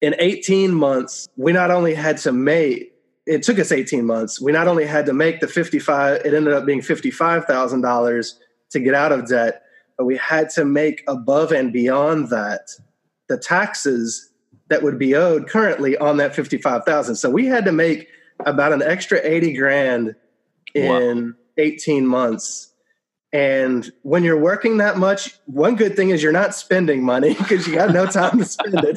[0.00, 2.92] in 18 months, we not only had to make
[3.26, 4.40] it took us 18 months.
[4.40, 8.34] We not only had to make the 55, it ended up being $55,000
[8.70, 9.62] to get out of debt,
[9.98, 12.70] but we had to make above and beyond that
[13.28, 14.30] the taxes
[14.68, 17.16] that would be owed currently on that 55,000.
[17.16, 18.08] So we had to make
[18.44, 20.14] about an extra 80 grand
[20.74, 21.32] in wow.
[21.58, 22.72] 18 months
[23.36, 27.66] and when you're working that much, one good thing is you're not spending money because
[27.66, 28.96] you got no time to spend it.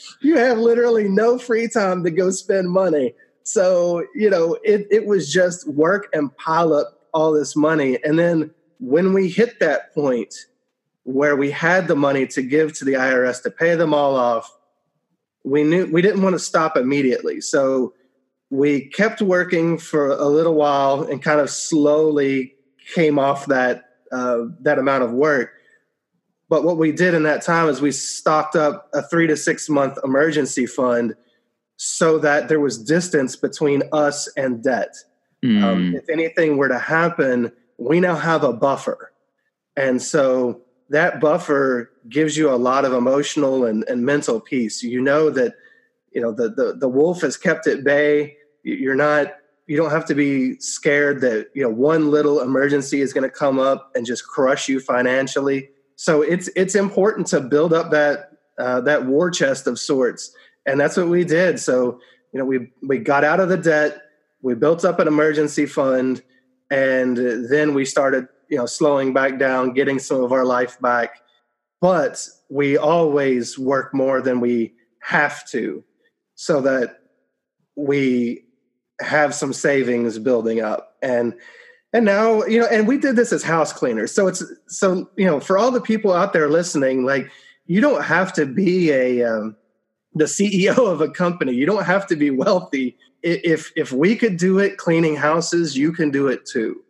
[0.22, 3.12] you have literally no free time to go spend money.
[3.42, 8.18] so you know it, it was just work and pile up all this money and
[8.18, 10.34] then when we hit that point
[11.04, 14.50] where we had the money to give to the irs to pay them all off
[15.44, 17.94] we knew we didn't want to stop immediately so
[18.50, 22.54] we kept working for a little while and kind of slowly
[22.94, 25.52] came off that uh, that amount of work
[26.50, 29.68] but what we did in that time is we stocked up a three to six
[29.68, 31.14] month emergency fund
[31.76, 34.94] so that there was distance between us and debt.
[35.44, 35.62] Mm.
[35.62, 39.12] Um, if anything were to happen, we now have a buffer.
[39.76, 44.82] And so that buffer gives you a lot of emotional and, and mental peace.
[44.82, 45.54] You know that,
[46.12, 48.36] you know, the, the, the wolf has kept at bay.
[48.62, 49.34] You're not,
[49.66, 53.34] you don't have to be scared that, you know, one little emergency is going to
[53.34, 58.30] come up and just crush you financially so it's it's important to build up that
[58.58, 61.60] uh, that war chest of sorts, and that's what we did.
[61.60, 62.00] So
[62.32, 64.00] you know we we got out of the debt,
[64.40, 66.22] we built up an emergency fund,
[66.70, 67.18] and
[67.50, 71.20] then we started you know slowing back down, getting some of our life back.
[71.80, 75.82] But we always work more than we have to,
[76.34, 77.00] so that
[77.76, 78.44] we
[79.00, 80.96] have some savings building up.
[81.02, 81.34] And
[81.92, 84.12] and now you know and we did this as house cleaners.
[84.12, 87.30] So it's so you know for all the people out there listening like
[87.66, 89.56] you don't have to be a um,
[90.14, 91.52] the ceo of a company.
[91.52, 92.96] You don't have to be wealthy.
[93.22, 96.82] If if we could do it cleaning houses you can do it too.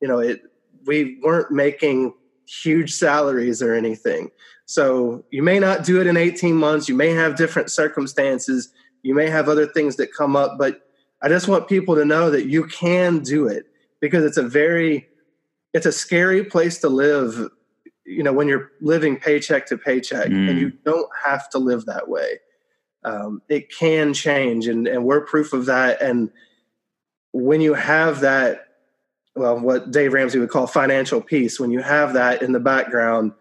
[0.00, 0.42] You know it
[0.88, 2.14] we weren't making
[2.46, 4.30] huge salaries or anything.
[4.66, 6.88] So you may not do it in 18 months.
[6.88, 8.70] You may have different circumstances.
[9.02, 10.82] You may have other things that come up but
[11.22, 13.66] i just want people to know that you can do it
[14.00, 15.08] because it's a very
[15.72, 17.48] it's a scary place to live
[18.08, 20.50] you know when you're living paycheck to paycheck mm.
[20.50, 22.38] and you don't have to live that way.
[23.04, 26.00] Um, it can change and, and we're proof of that.
[26.00, 26.30] And
[27.32, 28.67] when you have that
[29.38, 33.32] well what dave ramsey would call financial peace when you have that in the background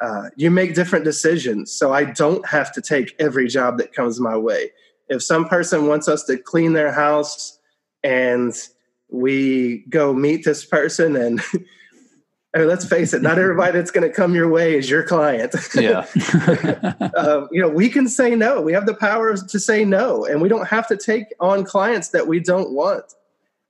[0.00, 4.20] uh, you make different decisions so i don't have to take every job that comes
[4.20, 4.70] my way
[5.08, 7.58] if some person wants us to clean their house
[8.02, 8.54] and
[9.10, 11.40] we go meet this person and
[12.54, 15.02] I mean, let's face it, not everybody that's going to come your way is your
[15.02, 15.54] client.
[15.74, 16.04] Yeah.
[17.16, 18.60] uh, you know, we can say no.
[18.60, 22.08] We have the power to say no, and we don't have to take on clients
[22.10, 23.04] that we don't want.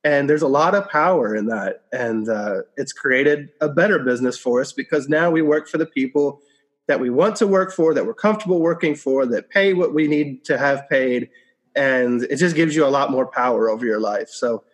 [0.05, 1.85] And there's a lot of power in that.
[1.93, 5.87] And uh, it's created a better business for us because now we work for the
[5.87, 6.41] people
[6.89, 10.09] that we want to work for, that we're comfortable working for, that pay what we
[10.09, 11.31] need to have paid.
[11.77, 14.29] And it just gives you a lot more power over your life.
[14.29, 14.65] So,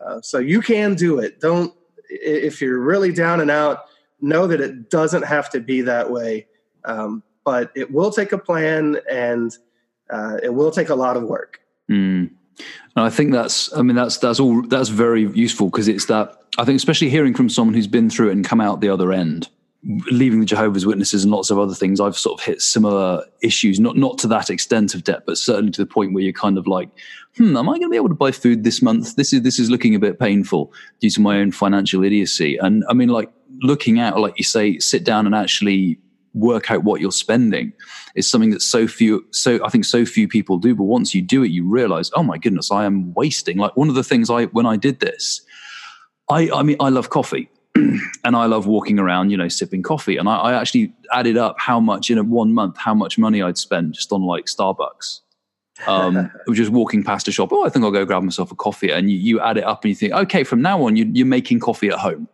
[0.00, 1.40] uh, so you can do it.
[1.40, 1.74] Don't
[2.08, 3.84] if you're really down and out,
[4.20, 6.46] know that it doesn't have to be that way.
[6.84, 9.56] Um, but it will take a plan, and
[10.10, 11.60] uh, it will take a lot of work.
[11.90, 12.30] Mm.
[12.98, 16.36] And I think that's, I mean, that's that's all that's very useful because it's that
[16.58, 19.12] I think, especially hearing from someone who's been through it and come out the other
[19.12, 19.48] end
[20.10, 23.78] leaving the Jehovah's Witnesses and lots of other things, I've sort of hit similar issues,
[23.78, 26.58] not not to that extent of debt, but certainly to the point where you're kind
[26.58, 26.90] of like,
[27.36, 29.14] hmm, am I going to be able to buy food this month?
[29.16, 32.56] This is this is looking a bit painful due to my own financial idiocy.
[32.56, 33.30] And I mean, like
[33.60, 35.98] looking at, like you say, sit down and actually
[36.38, 37.72] work out what you're spending
[38.14, 41.20] is something that so few so i think so few people do but once you
[41.20, 44.30] do it you realize oh my goodness i am wasting like one of the things
[44.30, 45.40] i when i did this
[46.30, 47.50] i i mean i love coffee
[48.24, 50.16] and I love walking around, you know, sipping coffee.
[50.16, 53.42] And I, I, actually added up how much in a one month, how much money
[53.42, 55.20] I'd spend just on like Starbucks.
[55.86, 57.50] Um, just walking past a shop.
[57.52, 58.90] Oh, I think I'll go grab myself a coffee.
[58.90, 61.26] And you, you add it up and you think, okay, from now on, you, you're
[61.26, 62.28] making coffee at home.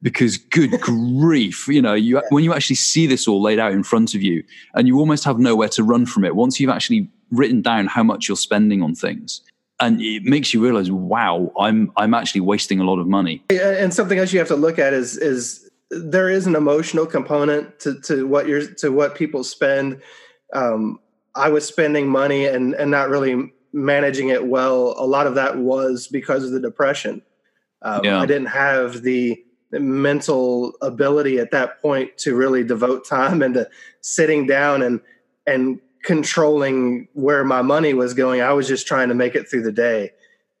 [0.00, 3.82] Because good grief, you know, you when you actually see this all laid out in
[3.82, 6.36] front of you, and you almost have nowhere to run from it.
[6.36, 9.42] Once you've actually written down how much you're spending on things,
[9.80, 13.42] and it makes you realize, wow, I'm I'm actually wasting a lot of money.
[13.50, 17.80] And something else you have to look at is is there is an emotional component
[17.80, 20.00] to to what you're to what people spend.
[20.52, 21.00] Um,
[21.34, 24.94] I was spending money and and not really managing it well.
[24.98, 27.22] A lot of that was because of the depression.
[27.82, 28.20] Um, yeah.
[28.20, 29.42] I didn't have the
[29.72, 33.68] mental ability at that point to really devote time into
[34.00, 35.00] sitting down and
[35.46, 38.40] and controlling where my money was going.
[38.40, 40.12] I was just trying to make it through the day.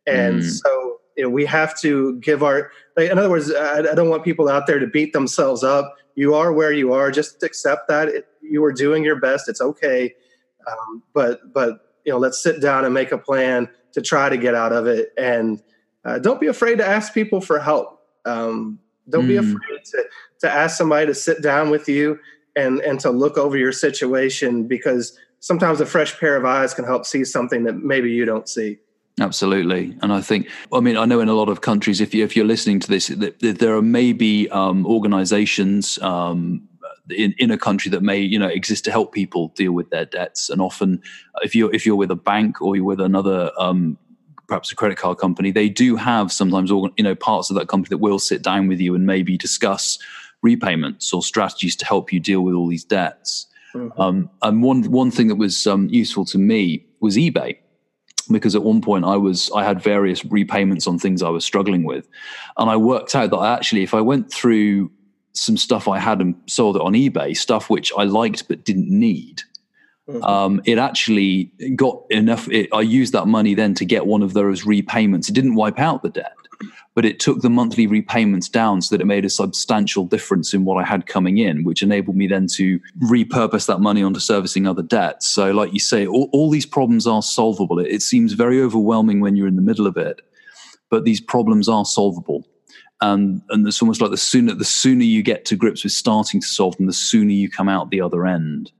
[0.06, 0.50] And mm.
[0.50, 4.08] so you know, we have to give our, like, in other words, I, I, don't
[4.08, 5.96] want people out there to beat themselves up.
[6.14, 7.10] You are where you are.
[7.10, 9.48] Just accept that it, you are doing your best.
[9.48, 10.14] It's okay.
[10.70, 14.36] Um, but, but, you know, let's sit down and make a plan to try to
[14.36, 15.12] get out of it.
[15.18, 15.60] And
[16.04, 18.00] uh, don't be afraid to ask people for help.
[18.24, 18.78] Um,
[19.10, 19.28] don't mm.
[19.28, 20.04] be afraid to,
[20.40, 22.18] to ask somebody to sit down with you
[22.56, 26.84] and, and to look over your situation because sometimes a fresh pair of eyes can
[26.84, 28.78] help see something that maybe you don't see.
[29.20, 32.22] Absolutely, and I think I mean I know in a lot of countries, if you
[32.22, 36.68] if you're listening to this, that there are maybe um, organisations um,
[37.10, 40.04] in, in a country that may you know exist to help people deal with their
[40.04, 41.02] debts, and often
[41.42, 43.98] if you're if you're with a bank or you're with another um,
[44.48, 47.90] perhaps a credit card company, they do have sometimes you know parts of that company
[47.90, 49.98] that will sit down with you and maybe discuss
[50.42, 53.46] repayments or strategies to help you deal with all these debts.
[53.74, 54.00] Mm-hmm.
[54.00, 57.58] Um, and one one thing that was um, useful to me was eBay
[58.30, 61.84] because at one point I was I had various repayments on things I was struggling
[61.84, 62.08] with,
[62.56, 64.90] and I worked out that I actually if I went through
[65.34, 68.88] some stuff I had and sold it on eBay, stuff which I liked but didn't
[68.88, 69.42] need.
[70.08, 70.24] Mm-hmm.
[70.24, 72.48] Um, it actually got enough.
[72.50, 75.28] It, I used that money then to get one of those repayments.
[75.28, 76.32] It didn't wipe out the debt,
[76.94, 80.64] but it took the monthly repayments down so that it made a substantial difference in
[80.64, 84.66] what I had coming in, which enabled me then to repurpose that money onto servicing
[84.66, 85.26] other debts.
[85.26, 87.78] So, like you say, all, all these problems are solvable.
[87.78, 90.22] It, it seems very overwhelming when you're in the middle of it,
[90.88, 92.48] but these problems are solvable.
[93.02, 96.40] And, and it's almost like the sooner the sooner you get to grips with starting
[96.40, 98.72] to solve them, the sooner you come out the other end.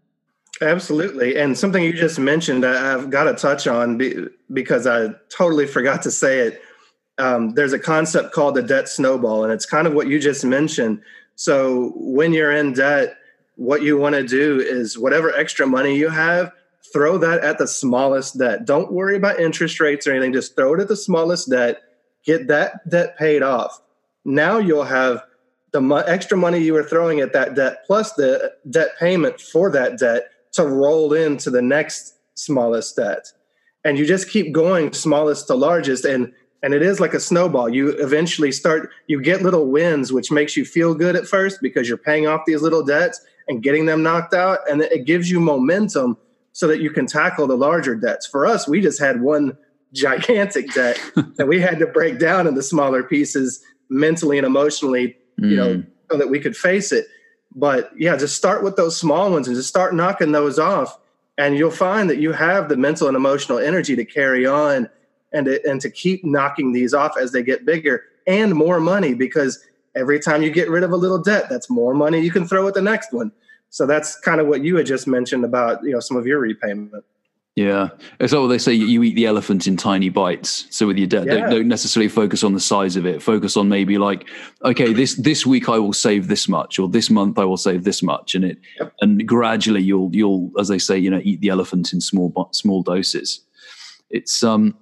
[0.60, 1.36] Absolutely.
[1.36, 6.10] And something you just mentioned, I've got to touch on because I totally forgot to
[6.10, 6.62] say it
[7.18, 10.44] um, there's a concept called the debt snowball, and it's kind of what you just
[10.44, 11.02] mentioned.
[11.34, 13.16] So when you're in debt,
[13.56, 16.52] what you want to do is whatever extra money you have,
[16.92, 18.64] throw that at the smallest debt.
[18.64, 20.32] Don't worry about interest rates or anything.
[20.32, 21.80] Just throw it at the smallest debt.
[22.24, 23.80] Get that debt paid off.
[24.24, 25.22] Now you'll have
[25.72, 29.70] the mo- extra money you were throwing at that debt plus the debt payment for
[29.72, 33.32] that debt to roll into the next smallest debt.
[33.84, 36.04] And you just keep going smallest to largest.
[36.04, 36.32] And
[36.62, 40.56] and it is like a snowball you eventually start you get little wins which makes
[40.56, 44.02] you feel good at first because you're paying off these little debts and getting them
[44.02, 46.16] knocked out and it gives you momentum
[46.52, 49.56] so that you can tackle the larger debts for us we just had one
[49.92, 51.00] gigantic debt
[51.36, 55.50] that we had to break down into smaller pieces mentally and emotionally mm.
[55.50, 55.86] you know mm.
[56.10, 57.06] so that we could face it
[57.58, 60.98] but yeah just start with those small ones and just start knocking those off
[61.38, 64.88] and you'll find that you have the mental and emotional energy to carry on
[65.32, 69.14] and to, and to keep knocking these off as they get bigger and more money
[69.14, 72.46] because every time you get rid of a little debt, that's more money you can
[72.46, 73.32] throw at the next one.
[73.70, 76.38] So that's kind of what you had just mentioned about you know some of your
[76.38, 77.04] repayment.
[77.58, 77.88] Yeah,
[78.20, 80.68] it's like what they say: you eat the elephant in tiny bites.
[80.70, 81.34] So with your debt, yeah.
[81.34, 83.20] don't, don't, necessarily focus on the size of it.
[83.20, 84.28] Focus on maybe like,
[84.64, 87.82] okay, this this week I will save this much, or this month I will save
[87.82, 88.92] this much, and it yep.
[89.00, 92.84] and gradually you'll you'll, as they say, you know, eat the elephant in small small
[92.84, 93.40] doses.
[94.08, 94.76] It's um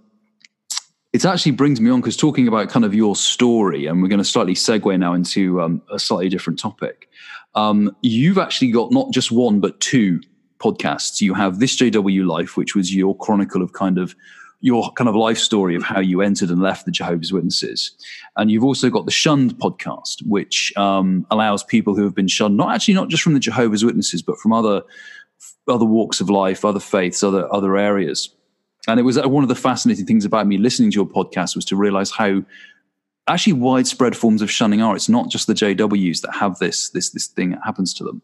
[1.15, 4.19] it actually brings me on because talking about kind of your story, and we're going
[4.19, 7.09] to slightly segue now into um, a slightly different topic.
[7.55, 10.21] Um, you've actually got not just one but two
[10.75, 11.21] podcasts.
[11.21, 14.15] You have this JW Life, which was your chronicle of kind of
[14.61, 17.93] your kind of life story of how you entered and left the Jehovah's Witnesses,
[18.37, 22.57] and you've also got the Shunned podcast, which um, allows people who have been shunned,
[22.57, 24.83] not actually not just from the Jehovah's Witnesses, but from other
[25.69, 28.31] other walks of life, other faiths, other other areas
[28.87, 31.57] and it was uh, one of the fascinating things about me listening to your podcast
[31.57, 32.43] was to realize how
[33.29, 34.95] actually widespread forms of shunning are.
[34.95, 38.23] It's not just the JWs that have this this this thing that happens to them.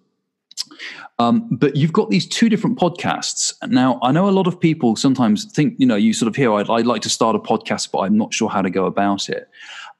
[1.18, 3.53] Um, but you've got these two different podcasts.
[3.68, 6.53] Now, I know a lot of people sometimes think, you know, you sort of hear,
[6.53, 9.28] I'd, I'd like to start a podcast, but I'm not sure how to go about
[9.28, 9.48] it.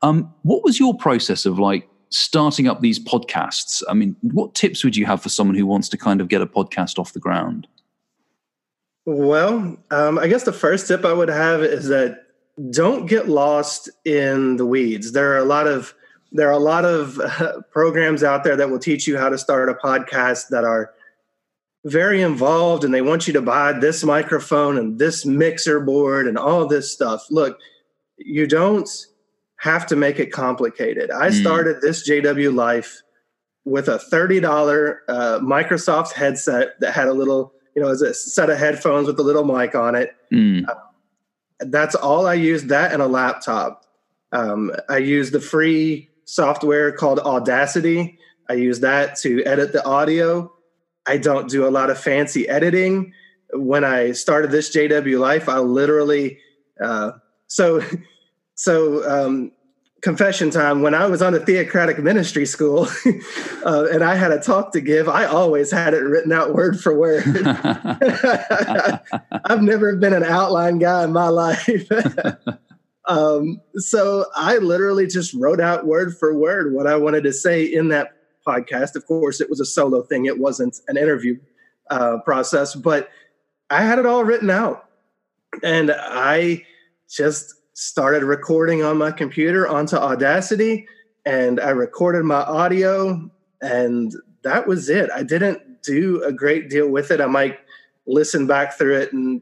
[0.03, 3.83] Um, what was your process of like starting up these podcasts?
[3.89, 6.43] I mean, what tips would you have for someone who wants to kind of get
[6.43, 7.67] a podcast off the ground?
[9.05, 12.27] Well, um, I guess the first tip I would have is that
[12.71, 15.13] don't get lost in the weeds.
[15.13, 15.95] There are a lot of
[16.33, 19.39] there are a lot of uh, programs out there that will teach you how to
[19.39, 20.93] start a podcast that are
[21.85, 26.39] very involved and they want you to buy this microphone and this mixer board and
[26.39, 27.27] all this stuff.
[27.31, 27.59] Look,
[28.17, 28.89] you don't
[29.57, 31.11] have to make it complicated.
[31.11, 31.41] I mm.
[31.41, 33.03] started this JW Life
[33.65, 38.51] with a $30 uh, Microsoft headset that had a little you know, as a set
[38.51, 40.15] of headphones with a little mic on it.
[40.33, 40.69] Mm.
[40.69, 40.75] Uh,
[41.61, 43.87] that's all I used, That and a laptop.
[44.33, 48.19] Um, I used the free software called Audacity.
[48.49, 50.51] I use that to edit the audio.
[51.07, 53.13] I don't do a lot of fancy editing.
[53.53, 56.39] When I started this JW Life, I literally
[56.83, 57.13] uh,
[57.49, 57.83] so
[58.55, 59.53] so um,
[60.03, 62.89] confession time when i was on the theocratic ministry school
[63.65, 66.79] uh, and i had a talk to give i always had it written out word
[66.81, 67.23] for word
[69.45, 71.89] i've never been an outline guy in my life
[73.09, 77.65] um, so i literally just wrote out word for word what i wanted to say
[77.65, 78.13] in that
[78.47, 81.39] podcast of course it was a solo thing it wasn't an interview
[81.91, 83.09] uh, process but
[83.71, 84.89] i had it all written out
[85.63, 86.65] and i
[87.09, 90.87] just started recording on my computer onto Audacity
[91.25, 93.31] and I recorded my audio
[93.61, 95.11] and that was it.
[95.15, 97.21] I didn't do a great deal with it.
[97.21, 97.59] I might
[98.07, 99.41] listen back through it and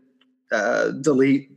[0.52, 1.50] uh, delete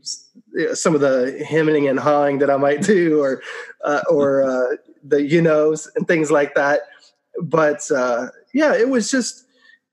[0.74, 3.42] some of the hemming and hawing that I might do, or
[3.84, 6.82] uh, or uh, the you knows and things like that.
[7.42, 9.46] But uh, yeah, it was just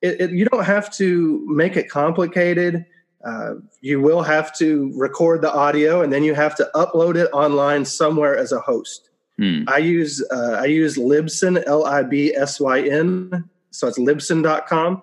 [0.03, 2.85] it, it, you don't have to make it complicated.
[3.25, 7.29] Uh, you will have to record the audio and then you have to upload it
[7.35, 9.11] online somewhere as a host.
[9.39, 9.65] Hmm.
[9.69, 15.03] I use uh, I use Libsyn L I B S Y N, so it's libsyn.com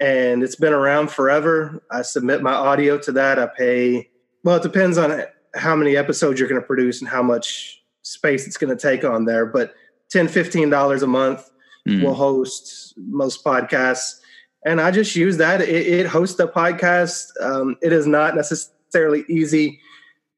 [0.00, 1.82] and it's been around forever.
[1.90, 3.38] I submit my audio to that.
[3.38, 4.10] I pay
[4.44, 5.24] well, it depends on
[5.54, 9.04] how many episodes you're going to produce and how much space it's going to take
[9.04, 9.74] on there, but
[10.10, 11.50] 10 15 dollars a month
[11.88, 12.02] mm.
[12.02, 14.20] will host most podcasts.
[14.66, 15.60] And i just use that.
[15.60, 17.30] It, it hosts the podcast.
[17.40, 19.80] Um, it is not necessarily easy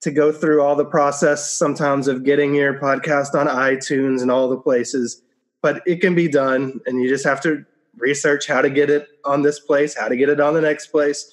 [0.01, 4.49] to go through all the process sometimes of getting your podcast on itunes and all
[4.49, 5.23] the places
[5.63, 7.65] but it can be done and you just have to
[7.97, 10.89] research how to get it on this place how to get it on the next
[10.89, 11.31] place.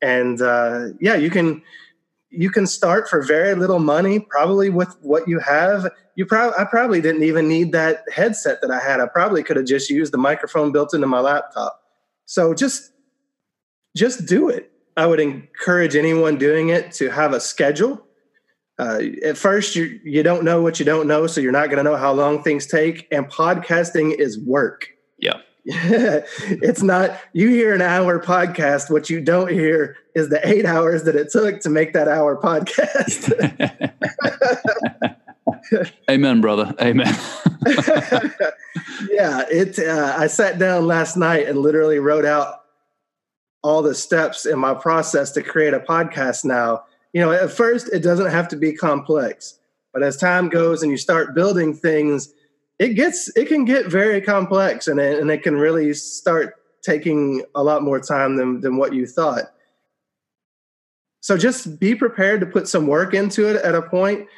[0.00, 1.62] And uh, yeah you can
[2.30, 5.90] you can start for very little money, probably with what you have.
[6.16, 9.00] You probably I probably didn't even need that headset that I had.
[9.00, 11.80] I probably could have just used the microphone built into my laptop.
[12.24, 12.92] So just
[13.96, 14.70] just do it.
[14.96, 18.02] I would encourage anyone doing it to have a schedule.
[18.78, 21.78] Uh, at first, you you don't know what you don't know, so you're not going
[21.78, 23.06] to know how long things take.
[23.10, 24.88] And podcasting is work.
[25.18, 25.40] Yeah.
[25.68, 31.02] it's not you hear an hour podcast what you don't hear is the eight hours
[31.02, 33.32] that it took to make that hour podcast.
[36.10, 36.72] Amen brother.
[36.80, 37.12] Amen.
[39.10, 42.62] Yeah it uh, i sat down last night and literally wrote out
[43.62, 46.84] all the steps in my process to create a podcast now.
[47.12, 49.58] You know at first it doesn't have to be complex
[49.92, 52.32] but as time goes and you start building things
[52.78, 57.44] it gets it can get very complex and it, and it can really start taking
[57.54, 59.44] a lot more time than than what you thought.
[61.20, 64.28] So just be prepared to put some work into it at a point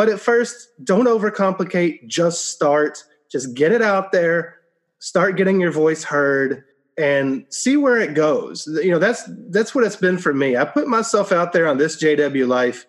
[0.00, 2.06] but at first don't overcomplicate.
[2.06, 3.04] Just start.
[3.30, 4.56] Just get it out there.
[4.98, 6.64] Start getting your voice heard
[6.96, 8.66] and see where it goes.
[8.66, 10.56] You know that's that's what it's been for me.
[10.56, 12.86] I put myself out there on this jw life.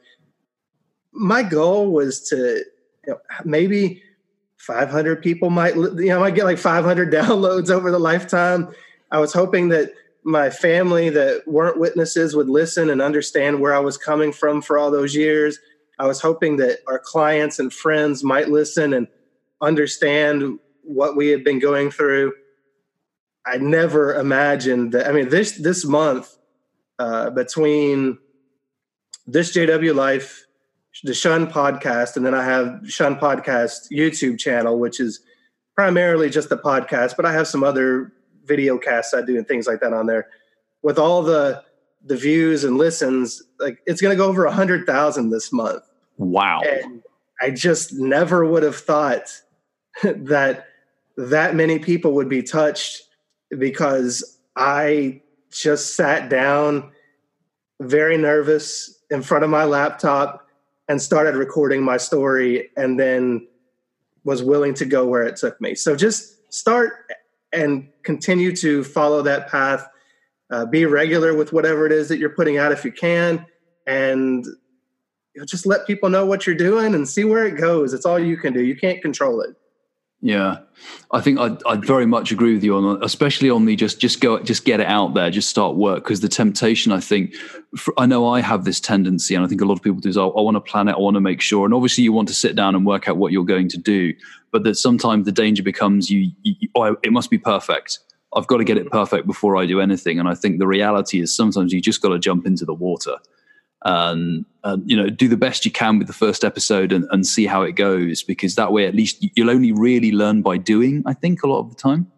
[1.11, 2.63] My goal was to
[3.05, 4.01] you know, maybe
[4.61, 8.73] 500 people might, you know, I might get like 500 downloads over the lifetime.
[9.09, 9.91] I was hoping that
[10.23, 14.77] my family that weren't witnesses would listen and understand where I was coming from for
[14.77, 15.57] all those years.
[15.97, 19.07] I was hoping that our clients and friends might listen and
[19.61, 22.33] understand what we had been going through.
[23.45, 25.07] I never imagined that.
[25.07, 26.37] I mean, this this month
[26.99, 28.19] uh, between
[29.25, 30.40] this JW Life
[31.03, 35.19] the Shunned podcast, and then I have Shunned podcast YouTube channel, which is
[35.75, 38.11] primarily just a podcast, but I have some other
[38.45, 40.27] video casts I do and things like that on there.
[40.83, 41.63] With all the
[42.03, 45.83] the views and listens, like it's going to go over a hundred thousand this month.
[46.17, 46.61] Wow!
[46.61, 47.03] And
[47.41, 49.41] I just never would have thought
[50.03, 50.65] that
[51.17, 53.03] that many people would be touched
[53.57, 55.21] because I
[55.51, 56.91] just sat down,
[57.79, 60.47] very nervous, in front of my laptop
[60.91, 63.47] and started recording my story and then
[64.25, 65.73] was willing to go where it took me.
[65.73, 66.91] So just start
[67.53, 69.87] and continue to follow that path.
[70.49, 73.45] Uh, be regular with whatever it is that you're putting out if you can,
[73.87, 74.45] and
[75.45, 77.93] just let people know what you're doing and see where it goes.
[77.93, 78.61] It's all you can do.
[78.61, 79.55] You can't control it.
[80.23, 80.59] Yeah,
[81.09, 84.21] I think I'd, I'd, very much agree with you on, especially on the just just
[84.21, 86.91] go just get it out there, just start work because the temptation.
[86.91, 87.33] I think
[87.75, 90.09] for, I know I have this tendency, and I think a lot of people do.
[90.09, 92.13] Is I, I want to plan it, I want to make sure, and obviously you
[92.13, 94.13] want to sit down and work out what you're going to do,
[94.51, 96.31] but that sometimes the danger becomes you.
[96.43, 97.97] you oh, it must be perfect.
[98.33, 98.91] I've got to get it mm.
[98.91, 102.09] perfect before I do anything, and I think the reality is sometimes you just got
[102.09, 103.17] to jump into the water
[103.83, 104.45] and
[104.85, 107.63] you know do the best you can with the first episode and, and, see how
[107.63, 111.43] it goes because that way at least you'll only really learn by doing i think
[111.43, 112.11] a lot of the time.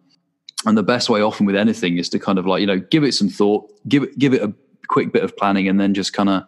[0.66, 3.03] And the best way often with anything is to kind of like you know give
[3.03, 4.53] it some thought give it give it a
[4.88, 6.43] quick bit of planning and then just kind of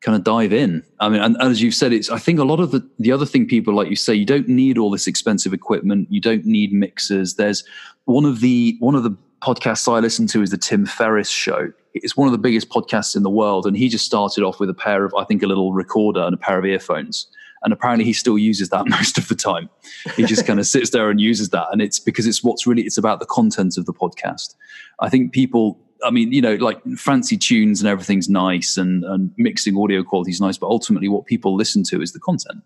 [0.00, 0.82] kind of dive in.
[1.00, 3.10] I mean and, and as you've said it's i think a lot of the the
[3.10, 6.44] other thing people like you say you don't need all this expensive equipment you don't
[6.44, 7.34] need mixers.
[7.34, 7.64] There's
[8.04, 11.70] one of the one of the podcasts i listen to is the tim ferriss show
[11.94, 13.66] it's one of the biggest podcasts in the world.
[13.66, 16.34] And he just started off with a pair of, I think, a little recorder and
[16.34, 17.26] a pair of earphones.
[17.62, 19.70] And apparently he still uses that most of the time.
[20.16, 21.68] He just kind of sits there and uses that.
[21.70, 24.54] And it's because it's what's really, it's about the content of the podcast.
[25.00, 29.32] I think people, I mean, you know, like fancy tunes and everything's nice and, and
[29.38, 32.62] mixing audio quality is nice, but ultimately what people listen to is the content.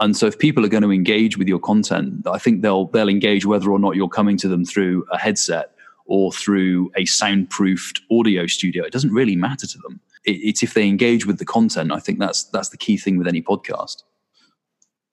[0.00, 3.10] And so if people are going to engage with your content, I think they'll they'll
[3.10, 5.74] engage whether or not you're coming to them through a headset
[6.10, 8.84] or through a soundproofed audio studio.
[8.84, 10.00] It doesn't really matter to them.
[10.24, 11.92] It, it's if they engage with the content.
[11.92, 14.02] I think that's that's the key thing with any podcast.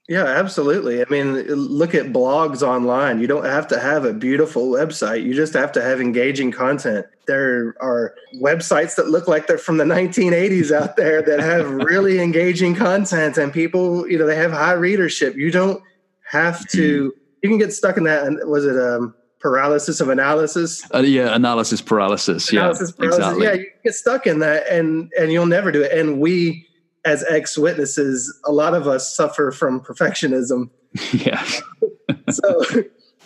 [0.09, 1.01] Yeah, absolutely.
[1.01, 3.19] I mean, look at blogs online.
[3.19, 5.23] You don't have to have a beautiful website.
[5.23, 7.05] You just have to have engaging content.
[7.27, 12.19] There are websites that look like they're from the 1980s out there that have really
[12.23, 15.35] engaging content and people, you know, they have high readership.
[15.35, 15.83] You don't
[16.23, 17.19] have to, mm-hmm.
[17.43, 18.25] you can get stuck in that.
[18.25, 20.83] And was it um, paralysis of analysis?
[20.93, 22.51] Uh, yeah, analysis paralysis.
[22.51, 23.25] Analysis yeah, paralysis.
[23.25, 23.45] Exactly.
[23.45, 25.91] Yeah, you get stuck in that and, and you'll never do it.
[25.91, 26.67] And we,
[27.05, 30.69] as ex witnesses, a lot of us suffer from perfectionism.
[31.13, 31.45] Yeah.
[32.31, 32.63] so,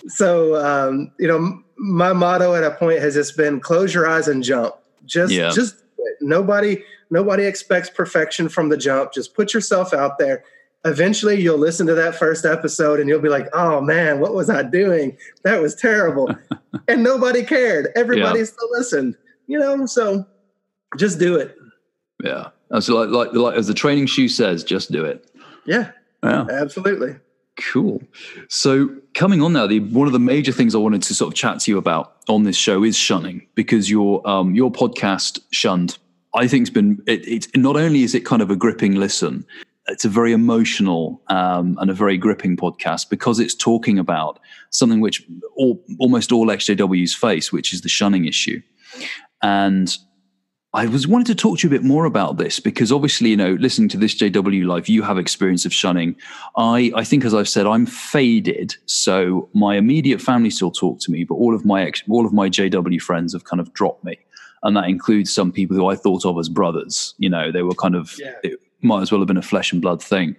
[0.08, 4.28] so um, you know, my motto at a point has just been close your eyes
[4.28, 4.76] and jump.
[5.06, 5.52] Just, yeah.
[5.54, 5.76] just
[6.20, 9.14] nobody, nobody expects perfection from the jump.
[9.14, 10.44] Just put yourself out there.
[10.84, 14.50] Eventually, you'll listen to that first episode and you'll be like, "Oh man, what was
[14.50, 15.16] I doing?
[15.44, 16.34] That was terrible,"
[16.88, 17.90] and nobody cared.
[17.96, 18.46] Everybody yeah.
[18.46, 19.16] still listened.
[19.48, 20.26] You know, so
[20.98, 21.56] just do it.
[22.24, 22.50] Yeah.
[22.80, 25.30] So like, like, like as the training shoe says, just do it.
[25.66, 25.92] Yeah.
[26.24, 26.46] Yeah.
[26.50, 27.16] Absolutely.
[27.58, 28.02] Cool.
[28.48, 31.38] So coming on now, the one of the major things I wanted to sort of
[31.38, 35.98] chat to you about on this show is shunning because your um, your podcast shunned.
[36.34, 39.46] I think it's been it, it's not only is it kind of a gripping listen,
[39.88, 45.02] it's a very emotional um, and a very gripping podcast because it's talking about something
[45.02, 45.26] which
[45.56, 48.62] all, almost all XJWs face, which is the shunning issue.
[49.42, 49.96] And
[50.74, 53.38] I was wanted to talk to you a bit more about this because obviously, you
[53.38, 56.16] know, listening to this JW Life, you have experience of shunning.
[56.56, 61.12] I, I think, as I've said, I'm faded, so my immediate family still talk to
[61.12, 64.06] me, but all of my ex, all of my JW friends have kind of dropped
[64.06, 64.18] me,
[64.64, 67.16] and that includes some people who I thought of as brothers.
[67.18, 68.36] You know, they were kind of yeah.
[68.44, 70.36] it might as well have been a flesh and blood thing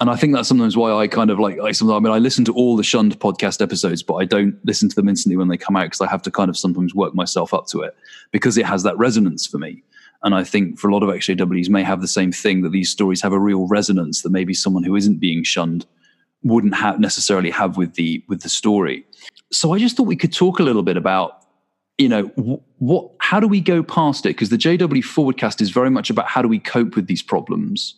[0.00, 2.18] and I think that's sometimes why I kind of like I sometimes I mean I
[2.18, 5.48] listen to all the shunned podcast episodes, but I don't listen to them instantly when
[5.48, 7.94] they come out because I have to kind of sometimes work myself up to it
[8.30, 9.82] because it has that resonance for me.
[10.24, 12.90] And I think for a lot of XJWs may have the same thing that these
[12.90, 15.84] stories have a real resonance that maybe someone who isn't being shunned
[16.42, 19.04] wouldn't necessarily have with the with the story.
[19.50, 21.41] So I just thought we could talk a little bit about
[22.02, 22.24] you know
[22.78, 26.26] what how do we go past it because the JW forwardcast is very much about
[26.28, 27.94] how do we cope with these problems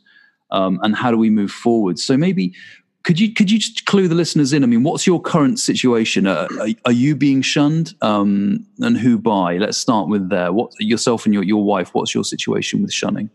[0.51, 1.99] um, and how do we move forward?
[1.99, 2.55] So maybe
[3.03, 4.63] could you could you just clue the listeners in?
[4.63, 6.27] I mean, what's your current situation?
[6.27, 9.59] Uh, are, are, you being shunned, um, and who by?
[9.59, 10.53] Let's start with there.
[10.53, 11.95] What yourself and your your wife?
[11.95, 13.31] What's your situation with shunning?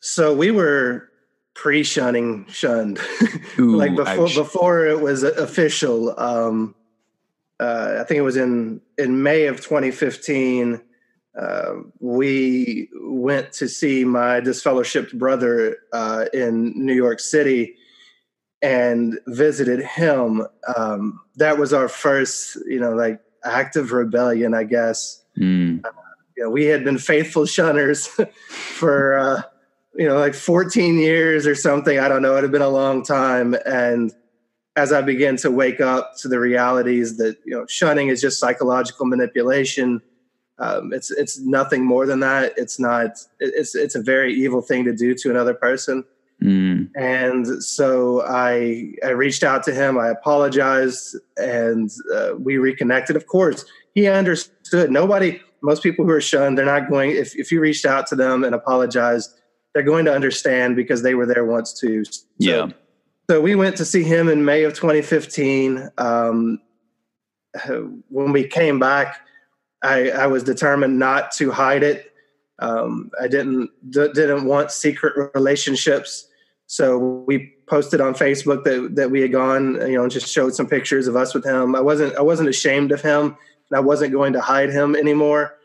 [0.00, 1.08] So we were
[1.54, 3.00] pre-shunning shunned,
[3.58, 4.34] Ooh, like before ouch.
[4.34, 6.18] before it was official.
[6.20, 6.74] Um,
[7.60, 10.82] uh, I think it was in in May of 2015
[11.38, 17.76] uh, we went to see my disfellowshipped brother uh, in New York City
[18.60, 20.44] and visited him.
[20.76, 25.22] Um, that was our first, you know, like act of rebellion, I guess.
[25.38, 25.84] Mm.
[26.36, 28.08] You know, we had been faithful shunners
[28.48, 29.42] for, uh,
[29.94, 32.00] you know, like 14 years or something.
[32.00, 32.36] I don't know.
[32.36, 33.54] It had been a long time.
[33.64, 34.12] And
[34.78, 38.38] as I began to wake up to the realities that, you know, shunning is just
[38.38, 40.00] psychological manipulation
[40.58, 42.54] um, it's it's nothing more than that.
[42.56, 43.18] It's not.
[43.38, 46.04] It's it's a very evil thing to do to another person.
[46.42, 46.90] Mm.
[46.96, 49.98] And so I I reached out to him.
[49.98, 53.14] I apologized, and uh, we reconnected.
[53.14, 53.64] Of course,
[53.94, 54.90] he understood.
[54.90, 57.12] Nobody, most people who are shunned, they're not going.
[57.12, 59.38] If if you reached out to them and apologized,
[59.74, 62.04] they're going to understand because they were there once too.
[62.04, 62.66] So, yeah.
[63.30, 65.90] So we went to see him in May of 2015.
[65.98, 66.60] Um,
[68.08, 69.20] when we came back
[69.82, 72.12] I, I was determined not to hide it.
[72.58, 76.26] Um, I didn't d- didn't want secret relationships,
[76.66, 80.54] so we posted on Facebook that that we had gone, you know, and just showed
[80.54, 81.76] some pictures of us with him.
[81.76, 83.36] I wasn't I wasn't ashamed of him,
[83.70, 85.56] and I wasn't going to hide him anymore.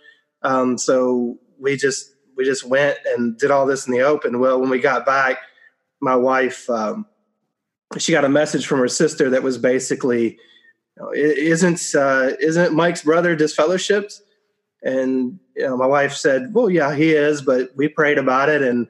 [0.43, 4.39] Um, so we just we just went and did all this in the open.
[4.39, 5.39] Well, when we got back,
[5.99, 7.07] my wife um,
[7.97, 10.37] she got a message from her sister that was basically
[11.15, 14.21] isn't uh, isn't Mike's brother disfellowshipped?
[14.83, 18.61] And you know, my wife said, "Well, yeah, he is," but we prayed about it,
[18.61, 18.87] and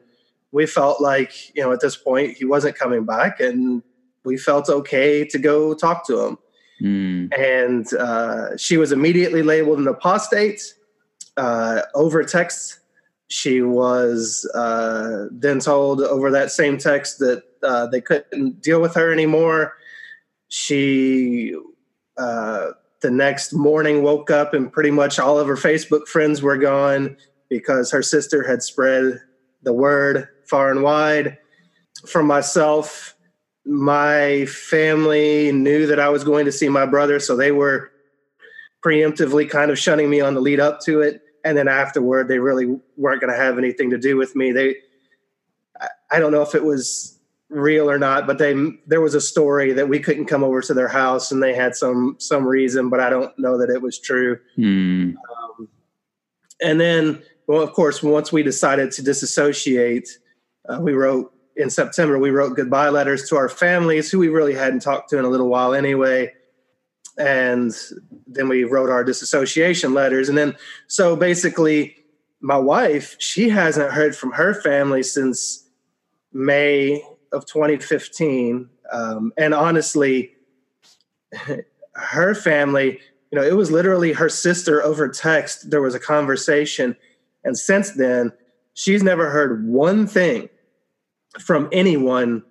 [0.52, 3.84] we felt like you know at this point he wasn't coming back, and
[4.26, 6.38] we felt okay to go talk to him.
[6.82, 7.38] Mm.
[7.38, 10.62] And uh, she was immediately labeled an apostate
[11.38, 12.80] uh, over text.
[13.28, 18.96] She was uh, then told over that same text that uh, they couldn't deal with
[18.96, 19.74] her anymore.
[20.50, 21.56] She
[22.18, 26.58] uh, the next morning woke up and pretty much all of her Facebook friends were
[26.58, 27.18] gone
[27.50, 29.20] because her sister had spread
[29.62, 31.38] the word far and wide.
[32.08, 33.16] For myself,
[33.66, 37.92] my family knew that I was going to see my brother, so they were
[38.84, 41.22] preemptively kind of shunning me on the lead up to it.
[41.46, 44.52] And then afterward, they really weren't going to have anything to do with me.
[44.52, 44.78] They,
[46.12, 47.13] I don't know if it was
[47.54, 48.54] real or not, but they
[48.88, 51.76] there was a story that we couldn't come over to their house, and they had
[51.76, 54.40] some some reason, but I don't know that it was true.
[54.58, 55.16] Mm.
[55.16, 55.70] Um,
[56.62, 60.10] and then, well, of course, once we decided to disassociate,
[60.68, 62.18] uh, we wrote in September.
[62.18, 65.30] We wrote goodbye letters to our families, who we really hadn't talked to in a
[65.30, 66.34] little while anyway.
[67.18, 67.72] And
[68.26, 70.56] then we wrote our disassociation letters, and then
[70.88, 71.96] so basically,
[72.42, 75.68] my wife she hasn't heard from her family since
[76.32, 78.70] May of 2015.
[78.92, 80.36] Um, and honestly,
[81.94, 83.00] her family,
[83.32, 85.72] you know, it was literally her sister over text.
[85.72, 86.96] There was a conversation.
[87.44, 88.32] And since then,
[88.74, 90.50] she's never heard one thing
[91.40, 92.44] from anyone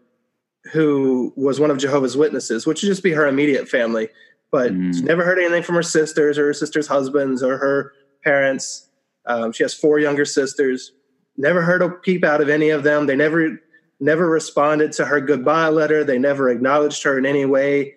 [0.73, 4.09] who was one of Jehovah's Witnesses, which would just be her immediate family.
[4.51, 4.89] But mm.
[4.89, 8.89] she's never heard anything from her sisters or her sisters' husbands or her parents.
[9.27, 10.93] Um, she has four younger sisters.
[11.37, 13.07] Never heard a peep out of any of them.
[13.07, 13.59] They never
[14.03, 16.03] never responded to her goodbye letter.
[16.03, 17.95] They never acknowledged her in any way.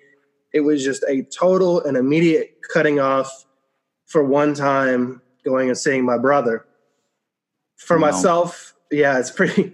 [0.54, 3.46] It was just a total and immediate cutting off
[4.06, 6.66] for one time going and seeing my brother.
[7.78, 8.12] For wow.
[8.12, 9.74] myself, yeah, it's pretty,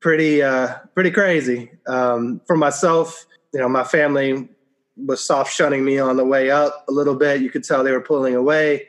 [0.00, 1.70] pretty, uh, pretty crazy.
[1.86, 4.48] Um, for myself, you know, my family
[4.96, 7.40] was soft shunning me on the way up a little bit.
[7.40, 8.88] You could tell they were pulling away.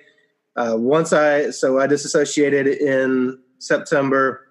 [0.55, 4.41] Uh, once I, so I disassociated in September.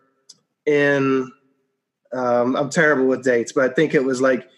[0.67, 1.31] In
[2.15, 4.49] um, I'm terrible with dates, but I think it was like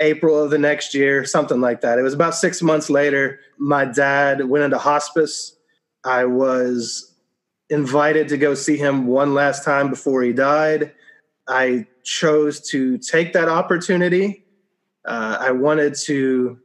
[0.00, 1.98] April of the next year, something like that.
[1.98, 3.40] It was about six months later.
[3.58, 5.56] My dad went into hospice.
[6.04, 7.14] I was
[7.70, 10.92] invited to go see him one last time before he died.
[11.48, 14.44] I chose to take that opportunity.
[15.04, 16.58] Uh, I wanted to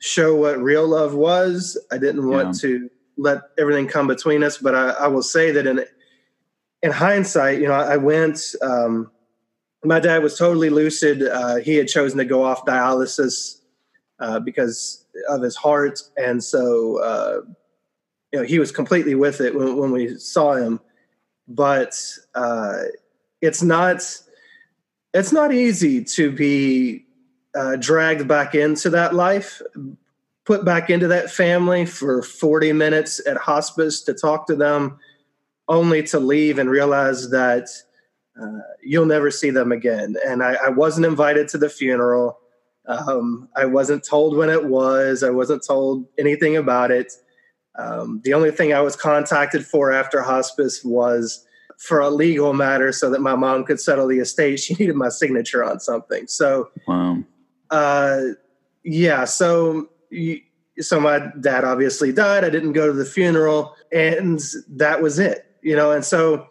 [0.00, 1.78] show what real love was.
[1.90, 2.60] I didn't want yeah.
[2.62, 4.58] to let everything come between us.
[4.58, 5.84] But I, I, will say that in
[6.82, 8.40] in hindsight, you know, I went.
[8.62, 9.10] Um,
[9.84, 11.22] my dad was totally lucid.
[11.22, 13.60] Uh, he had chosen to go off dialysis
[14.18, 17.40] uh, because of his heart, and so uh,
[18.32, 20.80] you know he was completely with it when, when we saw him.
[21.46, 21.94] But
[22.34, 22.82] uh,
[23.40, 24.02] it's not
[25.14, 27.06] it's not easy to be
[27.54, 29.62] uh, dragged back into that life,
[30.44, 34.98] put back into that family for forty minutes at hospice to talk to them,
[35.68, 37.68] only to leave and realize that
[38.40, 40.16] uh, you'll never see them again.
[40.26, 42.38] And I, I wasn't invited to the funeral.
[42.86, 45.22] Um, I wasn't told when it was.
[45.22, 47.12] I wasn't told anything about it.
[47.78, 51.44] Um, the only thing I was contacted for after hospice was
[51.78, 54.58] for a legal matter so that my mom could settle the estate.
[54.60, 56.26] She needed my signature on something.
[56.26, 57.18] So, wow.
[57.70, 58.20] Uh,
[58.84, 59.24] yeah.
[59.24, 59.90] So,
[60.80, 62.44] so my dad obviously died.
[62.44, 65.44] I didn't go to the funeral, and that was it.
[65.62, 66.46] You know, and so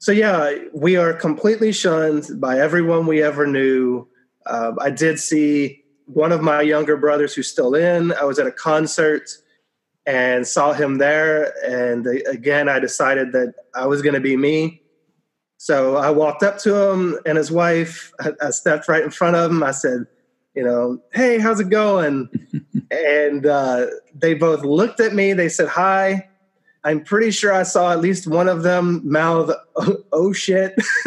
[0.00, 4.08] so yeah, we are completely shunned by everyone we ever knew.
[4.46, 8.10] Um, I did see one of my younger brothers who's still in.
[8.14, 9.30] I was at a concert
[10.06, 14.80] and saw him there, and again, I decided that I was going to be me.
[15.58, 18.10] So I walked up to him and his wife.
[18.20, 19.62] I, I stepped right in front of him.
[19.62, 20.06] I said,
[20.54, 22.30] you know, hey, how's it going?
[22.90, 25.34] and uh, they both looked at me.
[25.34, 26.29] They said hi.
[26.82, 30.74] I'm pretty sure I saw at least one of them mouth, "Oh, oh shit,"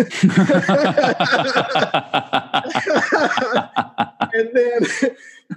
[4.38, 4.86] and then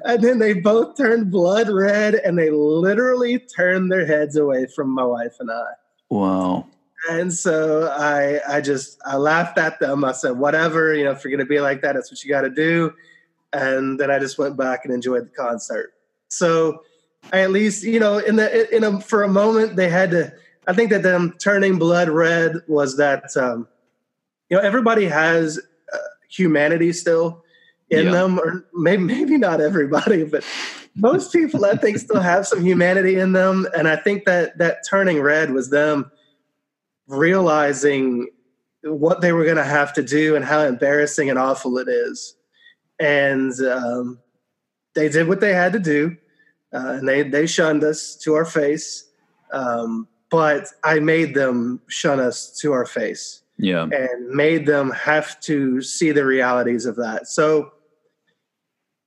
[0.05, 4.89] and then they both turned blood red, and they literally turned their heads away from
[4.91, 5.67] my wife and I.
[6.09, 6.67] Wow.
[7.11, 10.03] And so I I just I laughed at them.
[10.03, 12.43] I said, "Whatever, you know, if you're gonna be like that, that's what you got
[12.43, 12.95] to do."
[13.53, 15.93] And then I just went back and enjoyed the concert.
[16.29, 16.83] So
[17.33, 20.33] at least you know in the in a for a moment they had to
[20.67, 23.67] i think that them turning blood red was that um
[24.49, 25.59] you know everybody has
[25.93, 25.99] uh,
[26.29, 27.43] humanity still
[27.91, 28.13] in yeah.
[28.13, 30.45] them or maybe maybe not everybody but
[30.95, 33.67] most people i think still have some humanity in them.
[33.77, 36.11] And i think that that turning red was them
[37.07, 38.29] realizing
[38.83, 42.37] what they were going to have to do and how embarrassing and awful it is.
[43.01, 44.21] And um,
[44.95, 46.17] they did what they had to do
[46.73, 49.09] uh, and they they shunned us to our face.
[49.53, 53.43] Um, but I made them shun us to our face.
[53.59, 57.29] Yeah, and made them have to see the realities of that.
[57.29, 57.73] So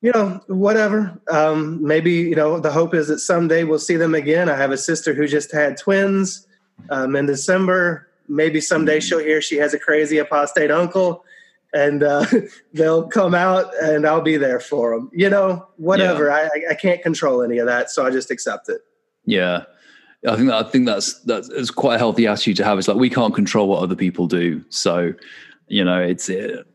[0.02, 1.20] you know, whatever.
[1.30, 4.50] Um, maybe you know the hope is that someday we'll see them again.
[4.50, 6.48] I have a sister who just had twins
[6.90, 8.08] um, in December.
[8.28, 11.26] Maybe someday she'll hear she has a crazy apostate uncle,
[11.74, 12.26] and uh,
[12.74, 15.10] they'll come out, and I'll be there for them.
[15.14, 16.28] You know, whatever.
[16.28, 16.50] Yeah.
[16.54, 18.82] I, I can't control any of that, so I just accept it.
[19.26, 19.64] Yeah.
[20.28, 22.78] I think that I think that's that's quite a healthy attitude to have.
[22.78, 25.14] It's like we can't control what other people do, so
[25.68, 26.66] you know it's it,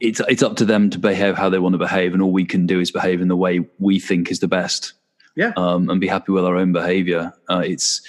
[0.00, 2.44] it's it's up to them to behave how they want to behave, and all we
[2.44, 4.94] can do is behave in the way we think is the best.
[5.36, 7.32] Yeah, um, and be happy with our own behavior.
[7.48, 8.02] Uh, it's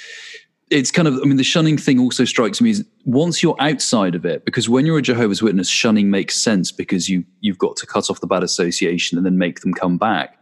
[0.69, 4.15] it's kind of I mean the shunning thing also strikes me as once you're outside
[4.15, 7.75] of it, because when you're a Jehovah's Witness, shunning makes sense because you you've got
[7.77, 10.35] to cut off the bad association and then make them come back.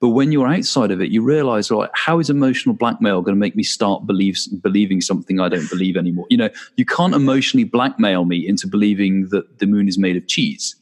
[0.00, 3.38] But when you're outside of it, you realize, right, how is emotional blackmail going to
[3.38, 6.26] make me start believe, believing something I don't believe anymore?
[6.28, 10.26] You know, you can't emotionally blackmail me into believing that the moon is made of
[10.26, 10.74] cheese.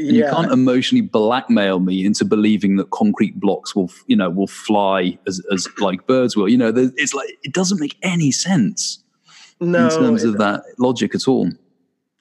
[0.00, 0.26] And yeah.
[0.26, 5.18] you can't emotionally blackmail me into believing that concrete blocks will, you know, will fly
[5.26, 6.48] as, as like birds will.
[6.48, 9.02] You know, it's like it doesn't make any sense
[9.60, 11.48] no, in terms of that logic at all.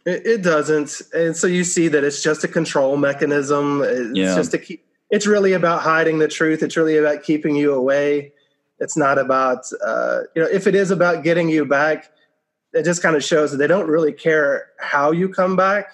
[0.05, 3.82] It, it, doesn't, and so you see that it's just a control mechanism.
[3.84, 4.36] It's yeah.
[4.36, 6.61] just to keep it's really about hiding the truth.
[6.61, 8.34] It's really about keeping you away.
[8.80, 12.11] It's not about, uh, you know, if it is about getting you back,
[12.73, 15.93] it just kind of shows that they don't really care how you come back.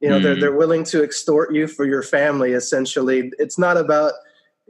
[0.00, 0.22] You know, mm.
[0.22, 3.32] they're, they're willing to extort you for your family, essentially.
[3.38, 4.12] It's not about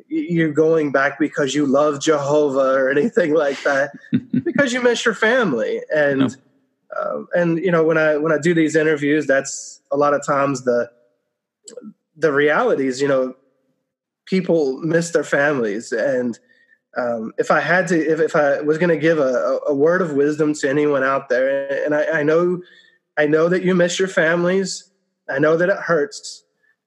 [0.06, 3.92] you going back because you love Jehovah or anything like that,
[4.44, 5.80] because you miss your family.
[5.94, 6.36] And,
[6.96, 7.00] no.
[7.00, 10.24] um, and, you know, when I, when I do these interviews, that's a lot of
[10.24, 10.90] times the,
[12.16, 13.34] the realities, you know,
[14.24, 16.38] people miss their families and
[16.96, 20.02] um, if I had to, if, if I was going to give a, a, word
[20.02, 22.60] of wisdom to anyone out there, and I, I, know,
[23.16, 24.87] I know that you miss your families.
[25.30, 26.44] I know that it hurts,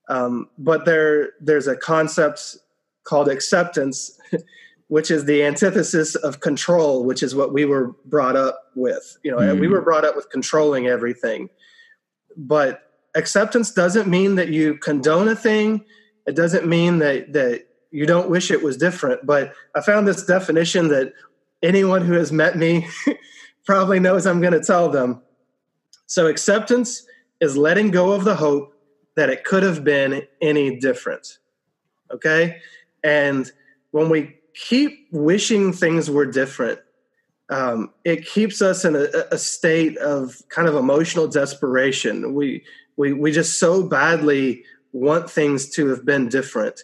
[0.10, 2.58] um, but there, there's a concept
[3.04, 4.20] called acceptance,
[4.88, 9.18] which is the antithesis of control, which is what we were brought up with.
[9.24, 9.60] You know, mm.
[9.60, 11.50] we were brought up with controlling everything,
[12.36, 12.84] but
[13.16, 15.86] acceptance doesn't mean that you condone a thing
[16.26, 19.26] it doesn't mean that that you don't wish it was different.
[19.26, 21.14] But I found this definition that
[21.62, 22.88] anyone who has met me
[23.66, 25.22] probably knows I'm going to tell them.
[26.06, 27.06] So acceptance
[27.42, 28.74] is letting go of the hope
[29.16, 31.40] that it could have been any different.
[32.14, 32.62] Okay?
[33.04, 33.52] And
[33.92, 36.80] when we keep wishing things were different,
[37.50, 42.34] um, it keeps us in a, a, state of kind of emotional desperation.
[42.34, 42.64] We
[42.96, 44.64] we we just so badly
[44.94, 46.82] want things to have been different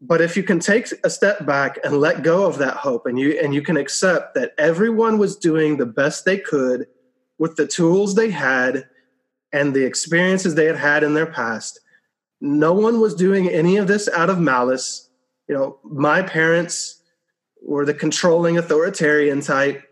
[0.00, 3.18] but if you can take a step back and let go of that hope and
[3.18, 6.86] you and you can accept that everyone was doing the best they could
[7.38, 8.86] with the tools they had
[9.56, 11.80] and the experiences they had had in their past
[12.40, 15.08] no one was doing any of this out of malice
[15.48, 17.02] you know my parents
[17.62, 19.82] were the controlling authoritarian type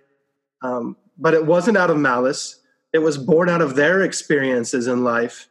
[0.63, 2.61] um, but it wasn't out of malice
[2.93, 5.49] it was born out of their experiences in life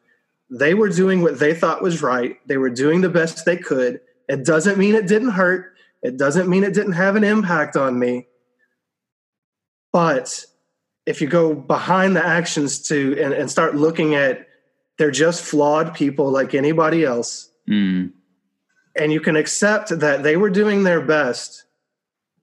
[0.53, 2.37] they were doing what they thought was right.
[2.47, 3.99] They were doing the best they could.
[4.29, 5.73] It doesn't mean it didn't hurt.
[6.03, 8.27] It doesn't mean it didn't have an impact on me.
[9.91, 10.45] But
[11.05, 14.47] if you go behind the actions to and, and start looking at
[14.97, 17.49] they're just flawed people like anybody else.
[17.67, 18.11] Mm.
[18.95, 21.65] And you can accept that they were doing their best,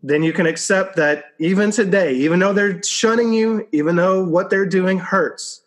[0.02, 4.50] then you can accept that even today, even though they're shunning you, even though what
[4.50, 5.62] they're doing hurts,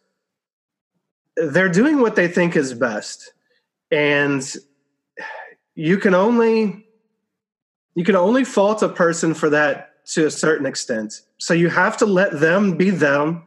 [1.37, 3.31] they're doing what they think is best
[3.93, 4.55] and
[5.75, 6.85] you can only
[7.95, 11.21] you can only fault a person for that to a certain extent.
[11.37, 13.43] So you have to let them be them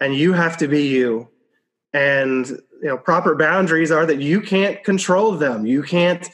[0.00, 1.28] and you have to be you.
[1.92, 2.46] And
[2.82, 5.66] you know proper boundaries are that you can't control them.
[5.66, 6.28] You can't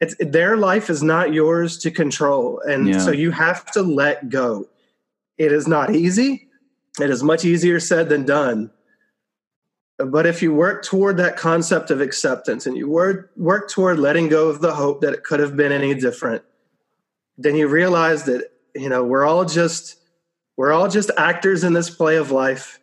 [0.00, 2.60] it's their life is not yours to control.
[2.68, 2.98] And yeah.
[2.98, 4.68] so you have to let go.
[5.38, 6.48] It is not easy.
[7.00, 8.72] It is much easier said than done.
[9.98, 14.28] But if you work toward that concept of acceptance and you work, work toward letting
[14.28, 16.42] go of the hope that it could have been any different,
[17.38, 19.96] then you realize that, you know, we're all just,
[20.56, 22.78] we're all just actors in this play of life.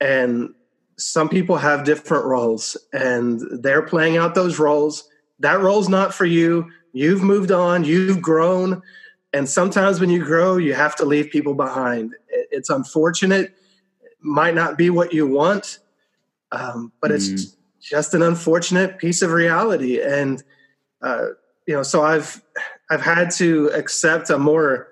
[0.00, 0.54] And
[0.98, 5.08] some people have different roles and they're playing out those roles.
[5.38, 6.70] That role's not for you.
[6.92, 8.82] You've moved on, you've grown.
[9.32, 12.14] And sometimes when you grow, you have to leave people behind.
[12.28, 13.54] It's unfortunate,
[14.02, 15.78] it might not be what you want,
[16.52, 17.56] um, but it's mm.
[17.80, 20.00] just an unfortunate piece of reality.
[20.02, 20.42] And
[21.00, 21.28] uh,
[21.66, 22.42] you know, so I've
[22.90, 24.88] I've had to accept a more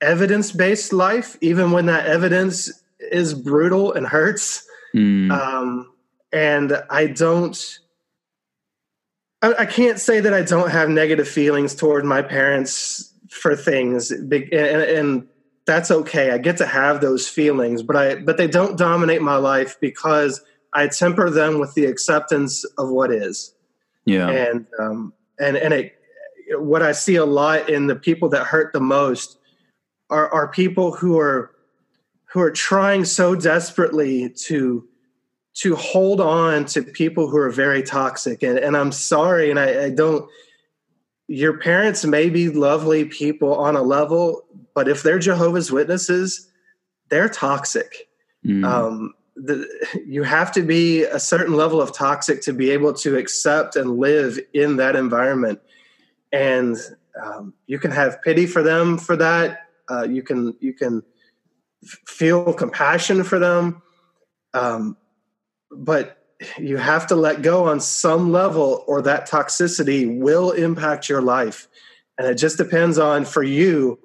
[0.00, 4.66] evidence based life, even when that evidence is brutal and hurts.
[4.94, 5.30] Mm.
[5.30, 5.92] Um,
[6.32, 7.78] and I don't.
[9.42, 14.10] I, I can't say that I don't have negative feelings toward my parents for things,
[14.10, 15.28] and, and
[15.66, 16.30] that's okay.
[16.30, 20.42] I get to have those feelings, but I but they don't dominate my life because
[20.72, 23.54] I temper them with the acceptance of what is.
[24.04, 25.92] Yeah, and um, and and it
[26.58, 29.38] what I see a lot in the people that hurt the most
[30.10, 31.52] are are people who are
[32.24, 34.86] who are trying so desperately to
[35.54, 38.42] to hold on to people who are very toxic.
[38.42, 40.28] And, and i'm sorry and I, I don't
[41.28, 44.42] your parents may be lovely people on a level
[44.74, 46.48] but if they're jehovah's witnesses
[47.08, 48.08] they're toxic.
[48.44, 48.64] Mm.
[48.64, 49.66] um, the,
[50.06, 53.98] you have to be a certain level of toxic to be able to accept and
[53.98, 55.60] live in that environment.
[56.32, 56.76] And
[57.22, 61.02] um, you can have pity for them for that uh, you can you can
[62.06, 63.82] feel compassion for them.
[64.54, 64.96] Um,
[65.70, 66.18] but
[66.58, 71.68] you have to let go on some level or that toxicity will impact your life.
[72.18, 73.98] And it just depends on for you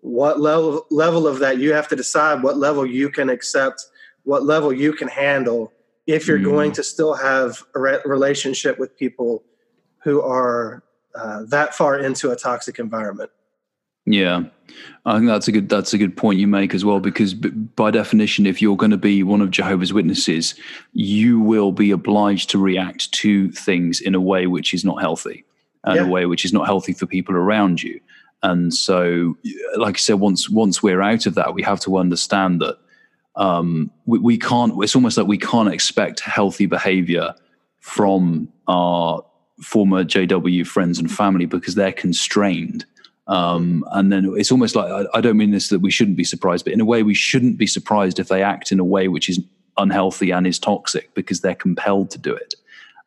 [0.00, 3.86] what level level of that you have to decide what level you can accept
[4.22, 5.72] what level you can handle
[6.06, 6.44] if you're mm.
[6.44, 9.42] going to still have a re- relationship with people
[10.04, 10.84] who are
[11.16, 13.30] uh, that far into a toxic environment
[14.06, 14.44] yeah,
[15.04, 17.90] I think that's a good that's a good point you make as well because by
[17.90, 20.54] definition, if you're going to be one of Jehovah's Witnesses,
[20.92, 25.44] you will be obliged to react to things in a way which is not healthy,
[25.84, 26.02] and yeah.
[26.02, 28.00] a way which is not healthy for people around you.
[28.42, 29.36] And so,
[29.76, 32.78] like I said, once once we're out of that, we have to understand that
[33.36, 34.72] um, we, we can't.
[34.82, 37.34] It's almost like we can't expect healthy behavior
[37.80, 39.24] from our
[39.62, 42.84] former JW friends and family because they're constrained
[43.26, 46.24] um, and then it's almost like I, I, don't mean this that we shouldn't be
[46.24, 49.08] surprised, but in a way, we shouldn't be surprised if they act in a way
[49.08, 49.40] which is
[49.78, 52.54] unhealthy and is toxic because they're compelled to do it,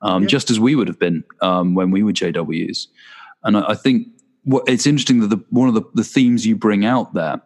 [0.01, 2.87] um, just as we would have been um, when we were JWs.
[3.43, 4.07] And I, I think
[4.43, 7.41] what it's interesting that the, one of the, the themes you bring out there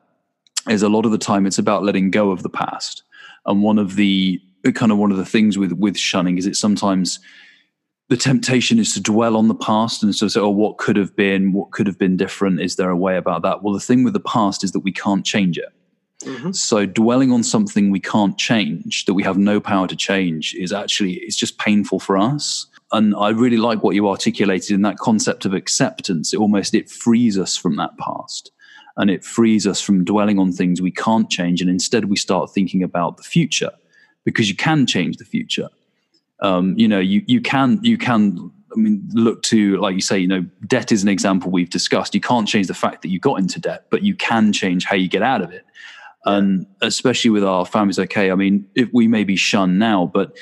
[0.67, 3.03] is a lot of the time it's about letting go of the past.
[3.45, 4.41] And one of the
[4.73, 7.19] kind of one of the things with with shunning is it sometimes
[8.09, 11.15] the temptation is to dwell on the past and so say, oh, what could have
[11.15, 12.61] been, what could have been different?
[12.61, 13.63] Is there a way about that?
[13.63, 15.69] Well, the thing with the past is that we can't change it.
[16.25, 16.51] Mm-hmm.
[16.51, 20.71] So dwelling on something we can't change, that we have no power to change, is
[20.71, 22.67] actually it's just painful for us.
[22.91, 26.33] And I really like what you articulated in that concept of acceptance.
[26.33, 28.51] It almost it frees us from that past.
[28.95, 31.61] And it frees us from dwelling on things we can't change.
[31.61, 33.71] And instead we start thinking about the future
[34.23, 35.69] because you can change the future
[36.43, 40.19] um, you know, you you can you can I mean, look to, like you say,
[40.19, 42.13] you know, debt is an example we've discussed.
[42.15, 44.95] You can't change the fact that you got into debt, but you can change how
[44.95, 45.65] you get out of it.
[46.25, 50.35] And especially with our families, okay, I mean, if we may be shunned now, but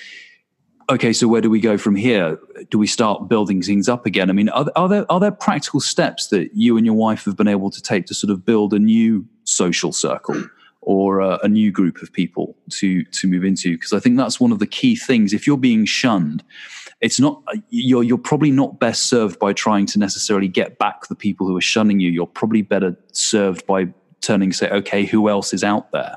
[0.90, 2.40] okay, so where do we go from here?
[2.70, 4.30] Do we start building things up again?
[4.30, 7.36] I mean, are, are there are there practical steps that you and your wife have
[7.36, 10.44] been able to take to sort of build a new social circle?
[10.82, 14.40] Or a, a new group of people to to move into because I think that's
[14.40, 15.34] one of the key things.
[15.34, 16.44] If you're being shunned,
[17.02, 21.16] it's not you're you're probably not best served by trying to necessarily get back the
[21.16, 22.10] people who are shunning you.
[22.10, 26.16] You're probably better served by turning say, okay, who else is out there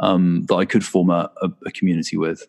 [0.00, 2.46] um, that I could form a, a, a community with.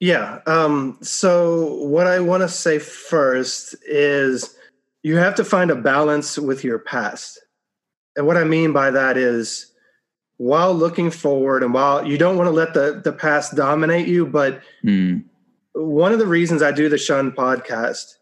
[0.00, 0.40] Yeah.
[0.46, 4.56] Um, so what I want to say first is
[5.02, 7.40] you have to find a balance with your past,
[8.16, 9.72] and what I mean by that is
[10.36, 14.26] while looking forward and while you don't want to let the the past dominate you
[14.26, 15.22] but mm.
[15.74, 18.16] one of the reasons i do the Shunned podcast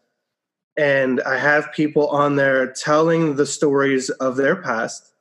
[0.77, 5.13] and i have people on there telling the stories of their past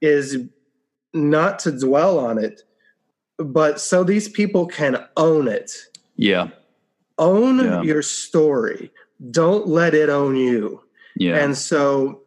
[0.00, 0.38] is
[1.14, 2.62] not to dwell on it
[3.38, 5.72] but so these people can own it.
[6.16, 6.48] Yeah.
[7.18, 7.82] Own yeah.
[7.82, 8.90] your story.
[9.30, 10.82] Don't let it own you.
[11.16, 11.36] Yeah.
[11.36, 12.22] And so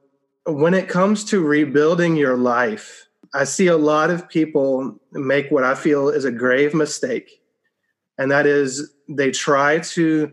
[0.45, 5.63] when it comes to rebuilding your life I see a lot of people make what
[5.63, 7.41] I feel is a grave mistake,
[8.17, 10.31] and that is they try to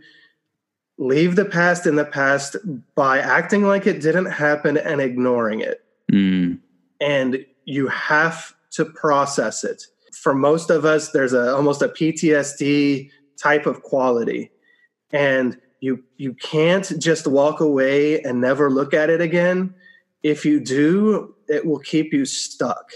[0.98, 2.56] leave the past in the past
[2.94, 5.84] by acting like it didn't happen and ignoring it.
[6.10, 6.58] Mm.
[7.00, 9.84] And you have to process it.
[10.12, 14.50] For most of us, there's a almost a PTSD type of quality.
[15.12, 19.74] And you you can't just walk away and never look at it again.
[20.26, 22.90] If you do, it will keep you stuck.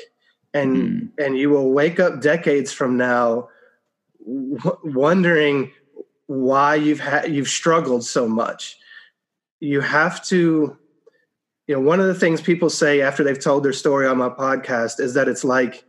[0.53, 1.25] And mm.
[1.25, 3.49] and you will wake up decades from now
[4.19, 5.71] w- wondering
[6.27, 8.77] why you've had you've struggled so much.
[9.61, 10.77] You have to
[11.69, 14.29] you know one of the things people say after they've told their story on my
[14.29, 15.85] podcast is that it's like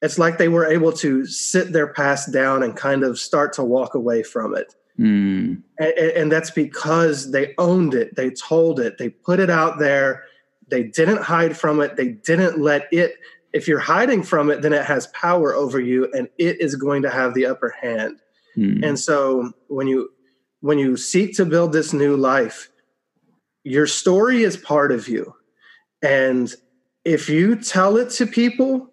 [0.00, 3.62] it's like they were able to sit their past down and kind of start to
[3.62, 4.74] walk away from it.
[4.98, 5.62] Mm.
[5.78, 10.24] And, and that's because they owned it, they told it, they put it out there,
[10.72, 13.16] they didn't hide from it, they didn't let it.
[13.52, 17.02] If you're hiding from it, then it has power over you and it is going
[17.02, 18.20] to have the upper hand.
[18.56, 18.82] Mm.
[18.82, 20.08] And so when you
[20.60, 22.70] when you seek to build this new life,
[23.64, 25.34] your story is part of you.
[26.00, 26.54] And
[27.04, 28.88] if you tell it to people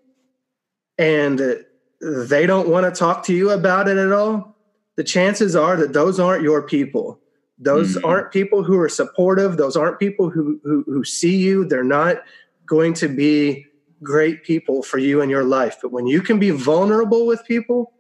[0.98, 1.64] and
[2.02, 4.58] they don't want to talk to you about it at all,
[4.98, 7.22] the chances are that those aren't your people.
[7.60, 8.06] Those mm-hmm.
[8.06, 9.58] aren't people who are supportive.
[9.58, 11.66] Those aren't people who, who, who see you.
[11.66, 12.24] They're not
[12.66, 13.66] going to be
[14.02, 15.78] great people for you in your life.
[15.82, 17.92] But when you can be vulnerable with people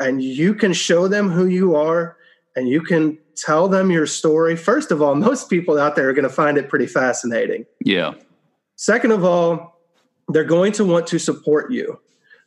[0.00, 2.16] and you can show them who you are
[2.56, 6.14] and you can tell them your story, first of all, most people out there are
[6.14, 7.66] going to find it pretty fascinating.
[7.84, 8.14] Yeah.
[8.76, 9.80] Second of all,
[10.28, 12.00] they're going to want to support you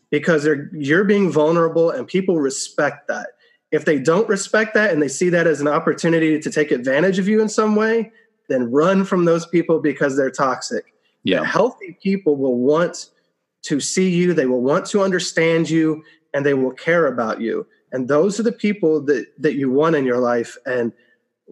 [0.10, 3.28] because you're being vulnerable and people respect that.
[3.72, 7.20] If they don't respect that and they see that as an opportunity to take advantage
[7.20, 8.12] of you in some way,
[8.48, 10.86] then run from those people because they're toxic.
[11.24, 11.44] Yeah.
[11.44, 13.10] Healthy people will want
[13.64, 16.04] to see you, they will want to understand you,
[16.34, 17.68] and they will care about you.
[17.92, 20.58] And those are the people that, that you want in your life.
[20.66, 20.94] And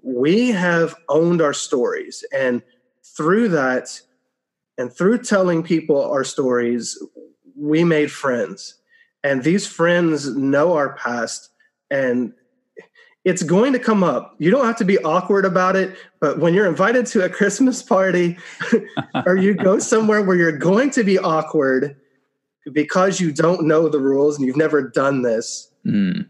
[0.01, 2.23] we have owned our stories.
[2.33, 2.61] And
[3.03, 4.01] through that,
[4.77, 7.01] and through telling people our stories,
[7.57, 8.75] we made friends.
[9.23, 11.49] And these friends know our past
[11.89, 12.33] and
[13.23, 14.35] it's going to come up.
[14.37, 17.81] You don't have to be awkward about it, but when you're invited to a Christmas
[17.81, 18.37] party
[19.25, 21.95] or you go somewhere where you're going to be awkward
[22.71, 26.25] because you don't know the rules and you've never done this, mm.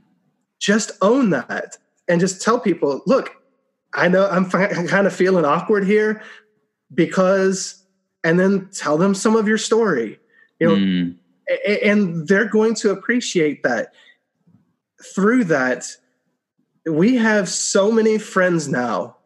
[0.59, 1.77] just own that
[2.07, 3.35] and just tell people, look,
[3.93, 6.21] I know I'm, I'm kind of feeling awkward here
[6.93, 7.83] because
[8.23, 10.19] and then tell them some of your story
[10.59, 11.15] you know mm.
[11.83, 13.93] and they're going to appreciate that
[15.03, 15.87] through that
[16.85, 19.17] we have so many friends now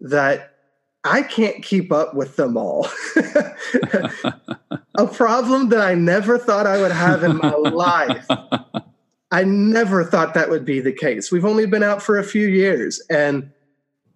[0.00, 0.54] that
[1.04, 2.88] I can't keep up with them all.
[4.98, 8.26] a problem that I never thought I would have in my life.
[9.30, 11.30] I never thought that would be the case.
[11.30, 13.50] We've only been out for a few years and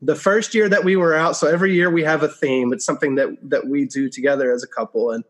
[0.03, 2.85] the first year that we were out so every year we have a theme it's
[2.85, 5.25] something that that we do together as a couple and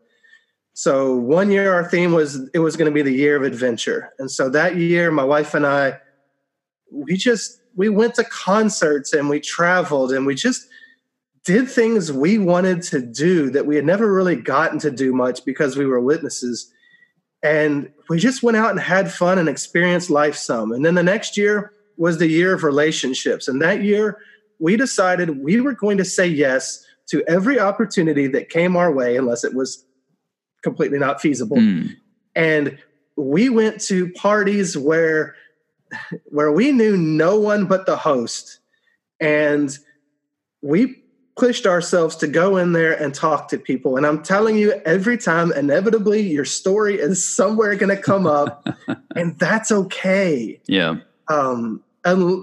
[0.73, 4.13] so one year our theme was it was going to be the year of adventure.
[4.19, 5.99] And so that year my wife and i
[6.91, 10.67] we just we went to concerts and we traveled and we just
[11.45, 15.43] did things we wanted to do that we had never really gotten to do much
[15.45, 16.71] because we were witnesses.
[17.43, 20.71] And we just went out and had fun and experienced life some.
[20.71, 23.47] And then the next year was the year of relationships.
[23.47, 24.19] And that year
[24.59, 29.17] we decided we were going to say yes to every opportunity that came our way,
[29.17, 29.85] unless it was
[30.61, 31.57] completely not feasible.
[31.57, 31.95] Mm.
[32.35, 32.77] And
[33.15, 35.35] we went to parties where
[36.25, 38.59] where we knew no one but the host
[39.19, 39.77] and
[40.61, 41.03] we
[41.37, 45.17] pushed ourselves to go in there and talk to people and i'm telling you every
[45.17, 48.65] time inevitably your story is somewhere going to come up
[49.17, 50.95] and that's okay yeah
[51.27, 52.41] um and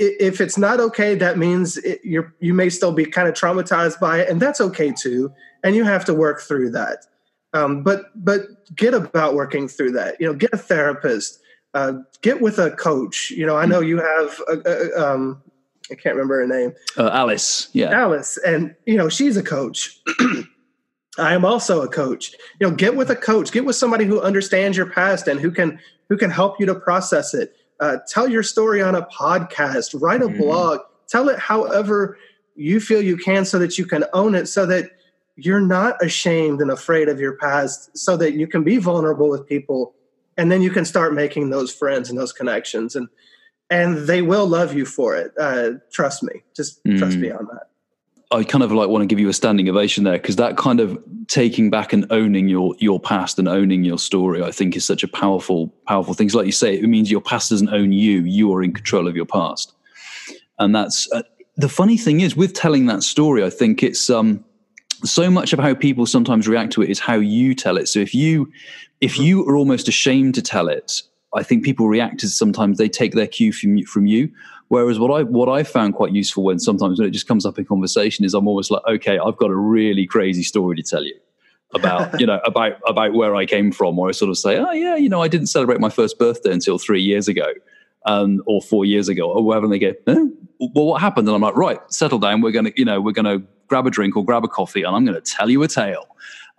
[0.00, 4.00] if it's not okay, that means it, you're you may still be kind of traumatized
[4.00, 5.32] by it, and that's okay too.
[5.62, 7.06] And you have to work through that.
[7.52, 8.42] Um, but but
[8.74, 10.20] get about working through that.
[10.20, 11.40] You know, get a therapist,
[11.74, 13.30] uh, get with a coach.
[13.30, 14.40] You know, I know you have.
[14.48, 15.42] A, a, um,
[15.90, 16.72] I can't remember her name.
[16.96, 17.68] Uh, Alice.
[17.72, 20.00] Yeah, Alice, and you know she's a coach.
[21.18, 22.32] I am also a coach.
[22.60, 23.50] You know, get with a coach.
[23.50, 26.74] Get with somebody who understands your past and who can who can help you to
[26.74, 30.38] process it uh, tell your story on a podcast, write a mm.
[30.38, 32.18] blog, tell it however
[32.54, 34.90] you feel you can so that you can own it, so that
[35.44, 39.46] you're not ashamed and afraid of your past, so that you can be vulnerable with
[39.46, 39.94] people.
[40.36, 42.96] And then you can start making those friends and those connections.
[42.96, 43.08] And
[43.70, 45.32] and they will love you for it.
[45.38, 46.42] Uh, trust me.
[46.56, 46.98] Just mm.
[46.98, 47.68] trust me on that.
[48.32, 50.78] I kind of like want to give you a standing ovation there because that kind
[50.78, 54.84] of taking back and owning your your past and owning your story, I think, is
[54.84, 56.28] such a powerful powerful thing.
[56.28, 59.08] So like you say, it means your past doesn't own you; you are in control
[59.08, 59.72] of your past,
[60.60, 61.22] and that's uh,
[61.56, 63.44] the funny thing is with telling that story.
[63.44, 64.44] I think it's um,
[65.04, 67.88] so much of how people sometimes react to it is how you tell it.
[67.88, 68.50] So if you
[69.00, 71.02] if you are almost ashamed to tell it,
[71.34, 74.30] I think people react as sometimes they take their cue from you, from you.
[74.68, 77.58] Whereas what I what I found quite useful when sometimes when it just comes up
[77.58, 81.04] in conversation is I'm almost like, okay, I've got a really crazy story to tell
[81.04, 81.18] you
[81.74, 84.72] about you know about about where I came from, or I sort of say, oh
[84.72, 87.52] yeah, you know, I didn't celebrate my first birthday until three years ago,
[88.06, 89.64] um, or four years ago, or whatever.
[89.66, 90.26] And they go, eh?
[90.60, 91.26] Well, what happened?
[91.26, 92.40] And I'm like, right, settle down.
[92.40, 95.04] We're gonna, you know, we're gonna grab a drink or grab a coffee, and I'm
[95.04, 96.06] gonna tell you a tale.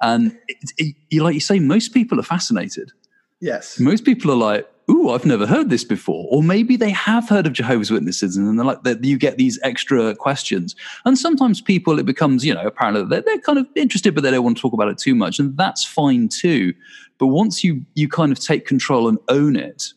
[0.01, 2.91] And it, it, like you say, most people are fascinated.
[3.39, 3.79] Yes.
[3.79, 6.27] Most people are like, ooh, I've never heard this before.
[6.31, 9.37] Or maybe they have heard of Jehovah's Witnesses and then they're like, that you get
[9.37, 10.75] these extra questions.
[11.05, 14.31] And sometimes people, it becomes, you know, apparently they're, they're kind of interested, but they
[14.31, 15.39] don't want to talk about it too much.
[15.39, 16.73] And that's fine too.
[17.17, 19.93] But once you, you kind of take control and own it,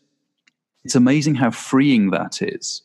[0.83, 2.83] it's amazing how freeing that is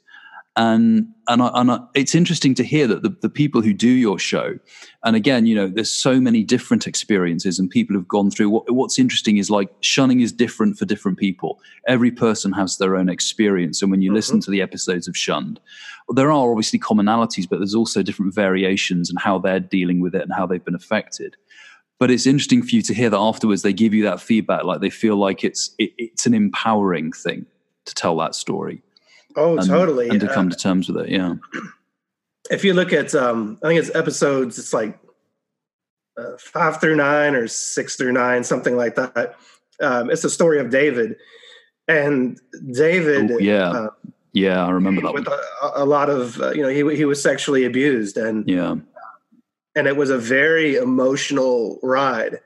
[0.57, 3.89] and and, I, and I, it's interesting to hear that the, the people who do
[3.89, 4.59] your show
[5.05, 8.65] and again you know there's so many different experiences and people have gone through what,
[8.73, 11.61] what's interesting is like shunning is different for different people.
[11.87, 13.81] Every person has their own experience.
[13.81, 14.17] And when you mm-hmm.
[14.17, 15.61] listen to the episodes of shunned
[16.13, 20.23] there are obviously commonalities but there's also different variations and how they're dealing with it
[20.23, 21.37] and how they've been affected.
[22.01, 24.81] But it's interesting for you to hear that afterwards they give you that feedback like
[24.81, 27.47] they feel like it's it, it's an empowering thing
[27.85, 28.83] to tell that story
[29.37, 30.09] Oh, and, totally.
[30.09, 31.35] And to come uh, to terms with it, yeah.
[32.51, 34.99] If you look at, um, I think it's episodes, it's like
[36.19, 39.37] uh, five through nine or six through nine, something like that.
[39.81, 41.17] Um, it's the story of David,
[41.87, 42.41] and
[42.73, 43.31] David.
[43.31, 43.89] Oh, yeah, uh,
[44.33, 45.15] yeah, I remember that.
[45.15, 45.41] With a,
[45.77, 48.75] a, lot of, uh, you know, he he was sexually abused, and yeah,
[49.75, 52.41] and it was a very emotional ride.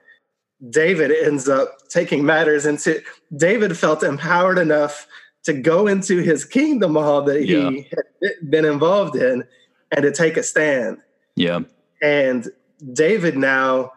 [0.70, 3.02] David ends up taking matters into.
[3.36, 5.06] David felt empowered enough
[5.45, 7.71] to go into his kingdom hall that yeah.
[7.71, 9.45] he had been involved in
[9.91, 10.99] and to take a stand.
[11.37, 11.61] Yeah.
[12.03, 12.49] And
[12.93, 13.93] David now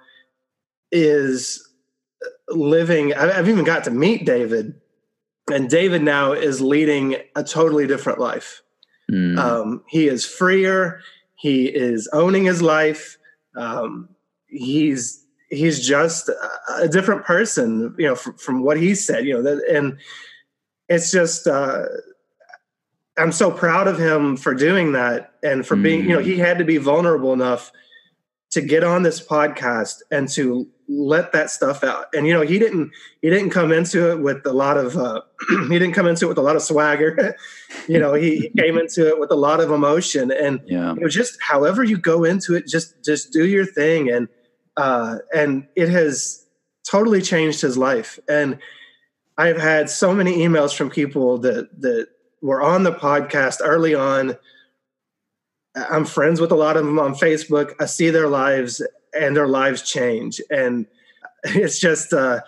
[0.91, 1.68] is
[2.49, 4.76] living, I've even got to meet David,
[5.52, 8.61] and David now is leading a totally different life.
[9.11, 9.38] Mm.
[9.38, 11.02] Um, he is freer,
[11.36, 13.18] he is owning his life.
[13.56, 14.10] Um,
[14.48, 16.30] he's he's just
[16.78, 19.98] a different person, you know, from, from what he said, you know, that, and
[20.89, 21.85] it's just uh,
[23.18, 26.59] I'm so proud of him for doing that and for being, you know, he had
[26.59, 27.72] to be vulnerable enough
[28.51, 32.05] to get on this podcast and to let that stuff out.
[32.14, 32.91] And you know, he didn't
[33.22, 35.22] he didn't come into it with a lot of uh,
[35.68, 37.35] he didn't come into it with a lot of swagger.
[37.88, 40.93] you know, he, he, came into it with a lot of emotion and yeah.
[40.93, 44.30] you know, just however you go into it, just just do your thing and
[44.77, 46.45] uh and it has
[46.89, 48.19] totally changed his life.
[48.30, 48.59] And
[49.38, 52.07] I've had so many emails from people that that
[52.41, 54.38] were on the podcast early on.
[55.76, 57.73] I'm friends with a lot of them on Facebook.
[57.80, 58.81] I see their lives
[59.19, 60.88] and their lives change, and
[61.43, 62.41] it's just uh,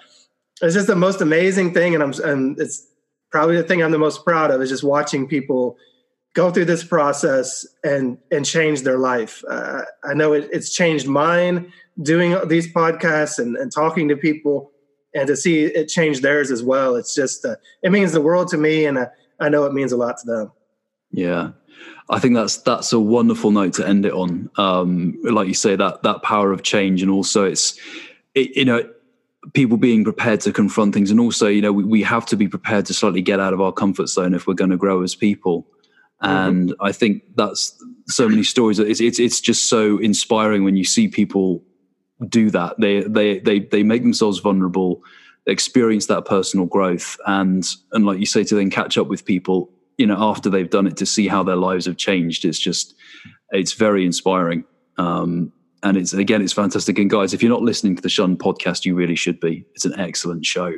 [0.61, 1.93] it's just the most amazing thing.
[1.93, 2.87] And I'm and it's
[3.31, 5.77] probably the thing I'm the most proud of is just watching people
[6.33, 9.43] go through this process and and change their life.
[9.49, 11.71] Uh, I know it, it's changed mine
[12.01, 14.71] doing these podcasts and, and talking to people
[15.13, 18.47] and to see it change theirs as well it's just uh, it means the world
[18.47, 19.05] to me and uh,
[19.39, 20.51] i know it means a lot to them
[21.11, 21.51] yeah
[22.09, 25.75] i think that's that's a wonderful note to end it on um, like you say
[25.75, 27.79] that that power of change and also it's
[28.35, 28.87] it, you know
[29.53, 32.47] people being prepared to confront things and also you know we, we have to be
[32.47, 35.15] prepared to slightly get out of our comfort zone if we're going to grow as
[35.15, 35.63] people
[36.21, 36.31] mm-hmm.
[36.31, 36.83] and mm-hmm.
[36.83, 41.07] i think that's so many stories it's, it's it's just so inspiring when you see
[41.07, 41.63] people
[42.27, 42.79] do that.
[42.79, 45.01] They they they they make themselves vulnerable,
[45.45, 49.71] experience that personal growth, and and like you say, to then catch up with people,
[49.97, 52.45] you know, after they've done it, to see how their lives have changed.
[52.45, 52.95] It's just
[53.51, 54.63] it's very inspiring.
[54.97, 55.51] Um,
[55.81, 56.99] and it's again, it's fantastic.
[56.99, 59.65] And guys, if you're not listening to the Shunned podcast, you really should be.
[59.75, 60.73] It's an excellent show.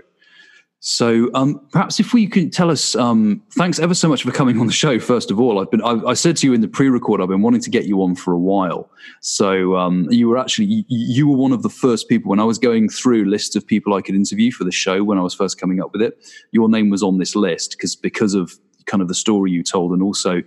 [0.83, 4.59] So um, perhaps if we can tell us, um, thanks ever so much for coming
[4.59, 4.99] on the show.
[4.99, 7.43] First of all, I've been, I, I said to you in the pre-record, I've been
[7.43, 8.89] wanting to get you on for a while.
[9.19, 12.45] So um, you were actually, you, you, were one of the first people when I
[12.45, 15.35] was going through lists of people I could interview for the show when I was
[15.35, 16.17] first coming up with it.
[16.51, 19.91] Your name was on this list because because of kind of the story you told
[19.91, 20.41] and also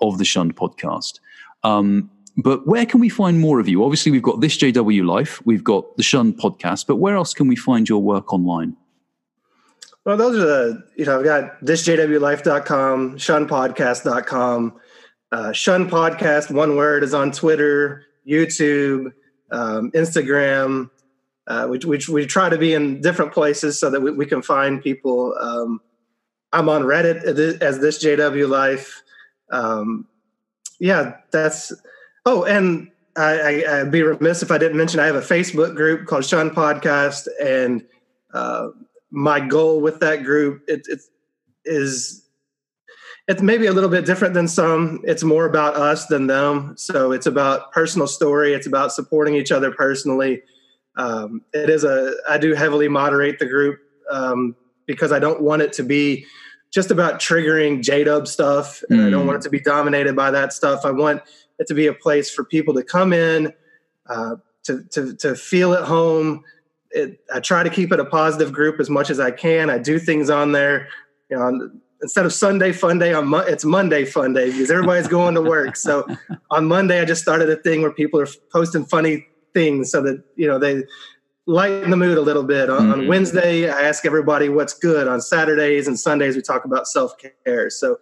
[0.00, 1.18] of the Shunned podcast.
[1.64, 3.82] Um, but where can we find more of you?
[3.82, 7.48] Obviously, we've got this JW Life, we've got the Shunned podcast, but where else can
[7.48, 8.76] we find your work online?
[10.04, 14.80] Well, those are the, you know, I've got thisjwlife.com, shunnedpodcast.com.
[15.32, 19.12] Uh, Shunned Podcast, one word, is on Twitter, YouTube,
[19.52, 20.90] um, Instagram.
[21.46, 24.42] Uh, we, we, we try to be in different places so that we, we can
[24.42, 25.34] find people.
[25.40, 25.80] Um,
[26.52, 27.22] I'm on Reddit
[27.62, 29.02] as this JW Life.
[29.52, 30.08] Um,
[30.80, 31.72] yeah, that's.
[32.26, 35.76] Oh, and I, I, would be remiss if I didn't mention I have a Facebook
[35.76, 37.84] group called Shunned Podcast, and
[38.34, 38.68] uh,
[39.10, 41.00] my goal with that group it, it
[41.64, 42.20] is
[43.30, 45.02] it's maybe a little bit different than some.
[45.04, 46.74] It's more about us than them.
[46.76, 48.54] So it's about personal story.
[48.54, 50.42] It's about supporting each other personally.
[50.96, 53.78] Um, it is a i do heavily moderate the group
[54.10, 54.56] um,
[54.86, 56.26] because i don't want it to be
[56.72, 59.06] just about triggering j-dub stuff and mm.
[59.06, 60.84] i don't want it to be dominated by that stuff.
[60.84, 61.22] I want
[61.60, 63.52] it to be a place for people to come in
[64.08, 66.42] uh, to, to, to feel at home
[66.90, 69.70] it, I try to keep it a positive group as much as I can.
[69.70, 70.88] I do things on there
[71.30, 74.70] you know, on, instead of Sunday fun day, on Mo- it's Monday fun day because
[74.70, 75.76] everybody's going to work.
[75.76, 76.06] So
[76.50, 80.22] on Monday, I just started a thing where people are posting funny things so that
[80.36, 80.84] you know they
[81.46, 82.70] lighten the mood a little bit.
[82.70, 82.92] On, mm-hmm.
[82.92, 85.08] on Wednesday, I ask everybody what's good.
[85.08, 87.14] On Saturdays and Sundays, we talk about self
[87.44, 87.70] care.
[87.70, 87.98] So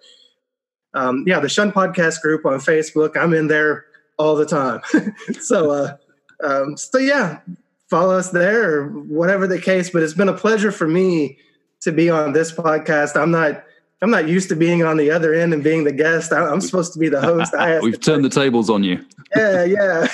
[0.94, 3.86] um, yeah, the Shunned Podcast group on Facebook, I'm in there
[4.18, 4.80] all the time.
[5.40, 5.96] so uh,
[6.42, 7.40] um, so yeah,
[7.88, 9.90] follow us there or whatever the case.
[9.90, 11.38] But it's been a pleasure for me
[11.80, 13.20] to be on this podcast.
[13.20, 13.64] I'm not
[14.00, 16.32] I'm not used to being on the other end and being the guest.
[16.32, 17.52] I'm supposed to be the host.
[17.82, 19.04] We've turned the tables on you.
[19.36, 20.08] Yeah, yeah.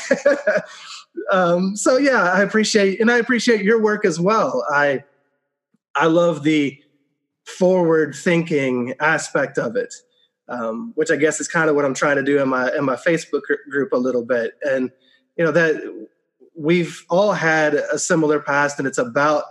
[1.31, 4.67] um, so yeah, I appreciate and I appreciate your work as well.
[4.75, 5.05] I
[5.95, 6.77] I love the
[7.45, 9.95] forward thinking aspect of it,
[10.49, 12.85] um, which I guess is kind of what I'm trying to do in my in
[12.85, 14.55] my Facebook group a little bit.
[14.63, 14.91] And
[15.37, 16.09] you know that
[16.55, 19.45] we've all had a similar past, and it's about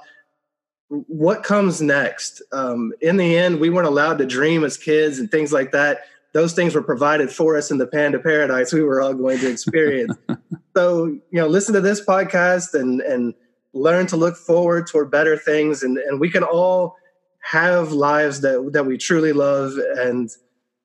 [0.90, 2.42] what comes next.
[2.52, 6.02] Um, in the end, we weren't allowed to dream as kids and things like that.
[6.34, 9.50] Those things were provided for us in the Panda Paradise we were all going to
[9.50, 10.16] experience.
[10.76, 13.34] so, you know, listen to this podcast and and
[13.74, 16.96] learn to look forward toward better things, and and we can all
[17.42, 20.32] have lives that that we truly love and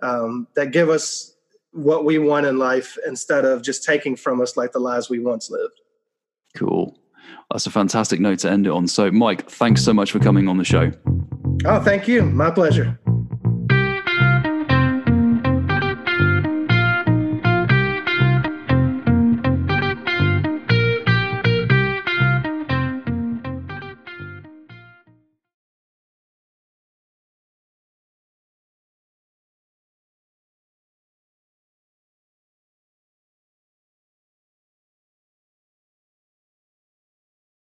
[0.03, 1.35] um, that give us
[1.73, 5.19] what we want in life instead of just taking from us like the lives we
[5.19, 5.78] once lived.
[6.59, 6.98] Cool.
[7.51, 8.89] That's a fantastic note to end it on.
[8.89, 10.90] So, Mike, thanks so much for coming on the show.
[11.64, 12.22] Oh, thank you.
[12.22, 12.98] My pleasure.